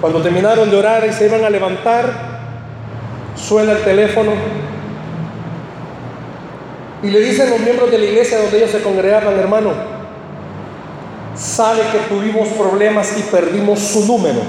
Cuando 0.00 0.22
terminaron 0.22 0.70
de 0.70 0.76
orar 0.76 1.04
y 1.08 1.12
se 1.12 1.26
iban 1.26 1.44
a 1.44 1.50
levantar, 1.50 2.29
suena 3.40 3.72
el 3.72 3.82
teléfono 3.82 4.32
y 7.02 7.10
le 7.10 7.20
dicen 7.20 7.50
los 7.50 7.60
miembros 7.60 7.90
de 7.90 7.98
la 7.98 8.04
iglesia 8.04 8.38
donde 8.38 8.58
ellos 8.58 8.70
se 8.70 8.82
congregaban, 8.82 9.38
hermano, 9.38 9.70
sabe 11.34 11.80
que 11.92 11.98
tuvimos 12.14 12.48
problemas 12.48 13.16
y 13.18 13.22
perdimos 13.22 13.78
su 13.78 14.06
número, 14.06 14.40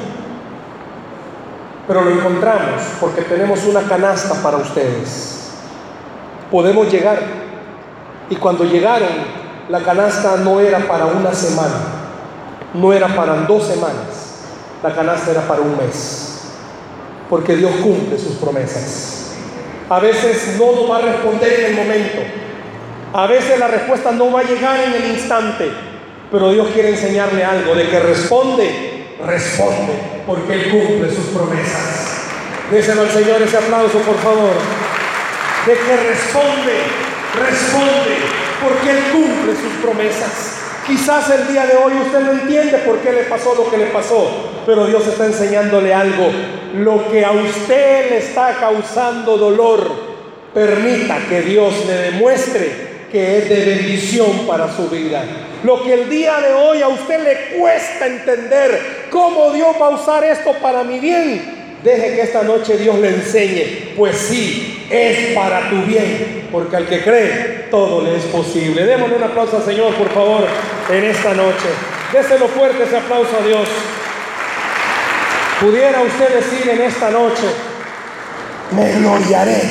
pero 1.87 2.01
lo 2.01 2.11
encontramos 2.11 2.81
porque 2.99 3.21
tenemos 3.21 3.65
una 3.65 3.81
canasta 3.83 4.35
para 4.41 4.57
ustedes. 4.57 5.51
Podemos 6.49 6.91
llegar. 6.91 7.19
Y 8.29 8.35
cuando 8.35 8.63
llegaron, 8.65 9.09
la 9.69 9.79
canasta 9.79 10.37
no 10.37 10.59
era 10.59 10.79
para 10.79 11.05
una 11.05 11.33
semana, 11.33 11.75
no 12.73 12.93
era 12.93 13.07
para 13.07 13.35
dos 13.45 13.67
semanas 13.67 14.31
la 14.83 14.93
canasta 14.93 15.31
era 15.31 15.41
para 15.41 15.61
un 15.61 15.77
mes, 15.77 16.30
porque 17.31 17.55
Dios 17.55 17.71
cumple 17.81 18.19
sus 18.19 18.35
promesas. 18.35 19.31
A 19.89 19.99
veces 19.99 20.57
no 20.59 20.85
va 20.89 20.97
a 20.97 21.01
responder 21.01 21.61
en 21.61 21.65
el 21.67 21.75
momento, 21.75 22.19
a 23.13 23.25
veces 23.25 23.57
la 23.57 23.67
respuesta 23.69 24.11
no 24.11 24.33
va 24.33 24.41
a 24.41 24.43
llegar 24.43 24.81
en 24.81 24.93
el 24.93 25.11
instante, 25.11 25.71
pero 26.29 26.51
Dios 26.51 26.67
quiere 26.73 26.89
enseñarle 26.89 27.43
algo, 27.43 27.73
de 27.73 27.89
que 27.89 27.99
responde, 28.01 29.15
responde, 29.25 29.93
porque 30.27 30.53
Él 30.53 30.71
cumple 30.71 31.09
sus 31.09 31.25
promesas. 31.27 32.25
Déselo 32.69 33.03
al 33.03 33.09
Señor 33.09 33.41
ese 33.41 33.57
aplauso, 33.57 33.99
por 33.99 34.17
favor. 34.17 34.53
De 35.65 35.73
que 35.73 35.97
responde, 36.09 36.73
responde, 37.39 38.17
porque 38.61 38.91
Él 38.91 39.03
cumple 39.11 39.55
sus 39.55 39.73
promesas. 39.81 40.60
Quizás 40.91 41.29
el 41.29 41.47
día 41.47 41.65
de 41.65 41.77
hoy 41.77 41.93
usted 42.05 42.19
no 42.19 42.33
entiende 42.33 42.79
por 42.79 42.97
qué 42.97 43.13
le 43.13 43.23
pasó 43.23 43.55
lo 43.55 43.71
que 43.71 43.77
le 43.77 43.85
pasó, 43.85 44.29
pero 44.65 44.85
Dios 44.87 45.07
está 45.07 45.25
enseñándole 45.25 45.93
algo. 45.93 46.29
Lo 46.75 47.09
que 47.09 47.23
a 47.23 47.31
usted 47.31 48.09
le 48.09 48.17
está 48.17 48.57
causando 48.59 49.37
dolor, 49.37 49.89
permita 50.53 51.17
que 51.29 51.43
Dios 51.43 51.85
le 51.87 51.93
demuestre 51.93 53.05
que 53.09 53.37
es 53.37 53.47
de 53.47 53.65
bendición 53.73 54.45
para 54.45 54.69
su 54.75 54.89
vida. 54.89 55.23
Lo 55.63 55.81
que 55.81 55.93
el 55.93 56.09
día 56.09 56.41
de 56.41 56.53
hoy 56.55 56.81
a 56.81 56.89
usted 56.89 57.23
le 57.23 57.57
cuesta 57.57 58.07
entender 58.07 59.07
cómo 59.09 59.53
Dios 59.53 59.73
va 59.81 59.85
a 59.85 59.89
usar 59.91 60.25
esto 60.25 60.51
para 60.61 60.83
mi 60.83 60.99
bien, 60.99 61.60
deje 61.83 62.15
que 62.15 62.21
esta 62.21 62.43
noche 62.43 62.77
Dios 62.77 62.99
le 62.99 63.09
enseñe, 63.09 63.93
pues 63.97 64.17
sí, 64.17 64.85
es 64.89 65.33
para 65.35 65.69
tu 65.69 65.81
bien, 65.83 66.47
porque 66.51 66.75
al 66.75 66.87
que 66.87 67.01
cree, 67.01 67.67
todo 67.71 68.01
le 68.01 68.17
es 68.17 68.25
posible. 68.25 68.85
Démosle 68.85 69.15
un 69.15 69.23
aplauso 69.23 69.57
al 69.57 69.63
Señor, 69.63 69.93
por 69.95 70.09
favor, 70.09 70.45
en 70.89 71.03
esta 71.03 71.33
noche. 71.33 71.67
Déselo 72.13 72.47
fuerte 72.47 72.83
ese 72.83 72.97
aplauso 72.97 73.37
a 73.41 73.45
Dios. 73.45 73.67
Pudiera 75.61 76.01
usted 76.01 76.35
decir 76.35 76.69
en 76.69 76.81
esta 76.81 77.09
noche, 77.09 77.43
me 78.71 78.91
gloriaré 78.93 79.61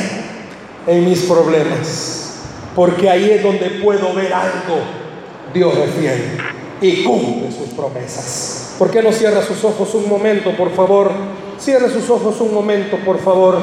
en 0.87 1.05
mis 1.05 1.21
problemas, 1.23 2.39
porque 2.75 3.11
ahí 3.11 3.31
es 3.31 3.43
donde 3.43 3.67
puedo 3.83 4.15
ver 4.15 4.33
algo. 4.33 4.79
Dios 5.53 5.75
es 5.77 5.95
fiel 5.95 6.39
y 6.81 7.03
cumple 7.03 7.51
sus 7.51 7.71
promesas. 7.71 8.77
¿Por 8.79 8.91
qué 8.91 9.03
no 9.03 9.13
cierra 9.13 9.43
sus 9.43 9.63
ojos 9.65 9.95
un 9.95 10.09
momento, 10.09 10.53
por 10.57 10.75
favor? 10.75 11.13
Cierre 11.61 11.91
sus 11.91 12.09
ojos 12.09 12.41
un 12.41 12.55
momento, 12.55 12.97
por 13.05 13.19
favor. 13.19 13.59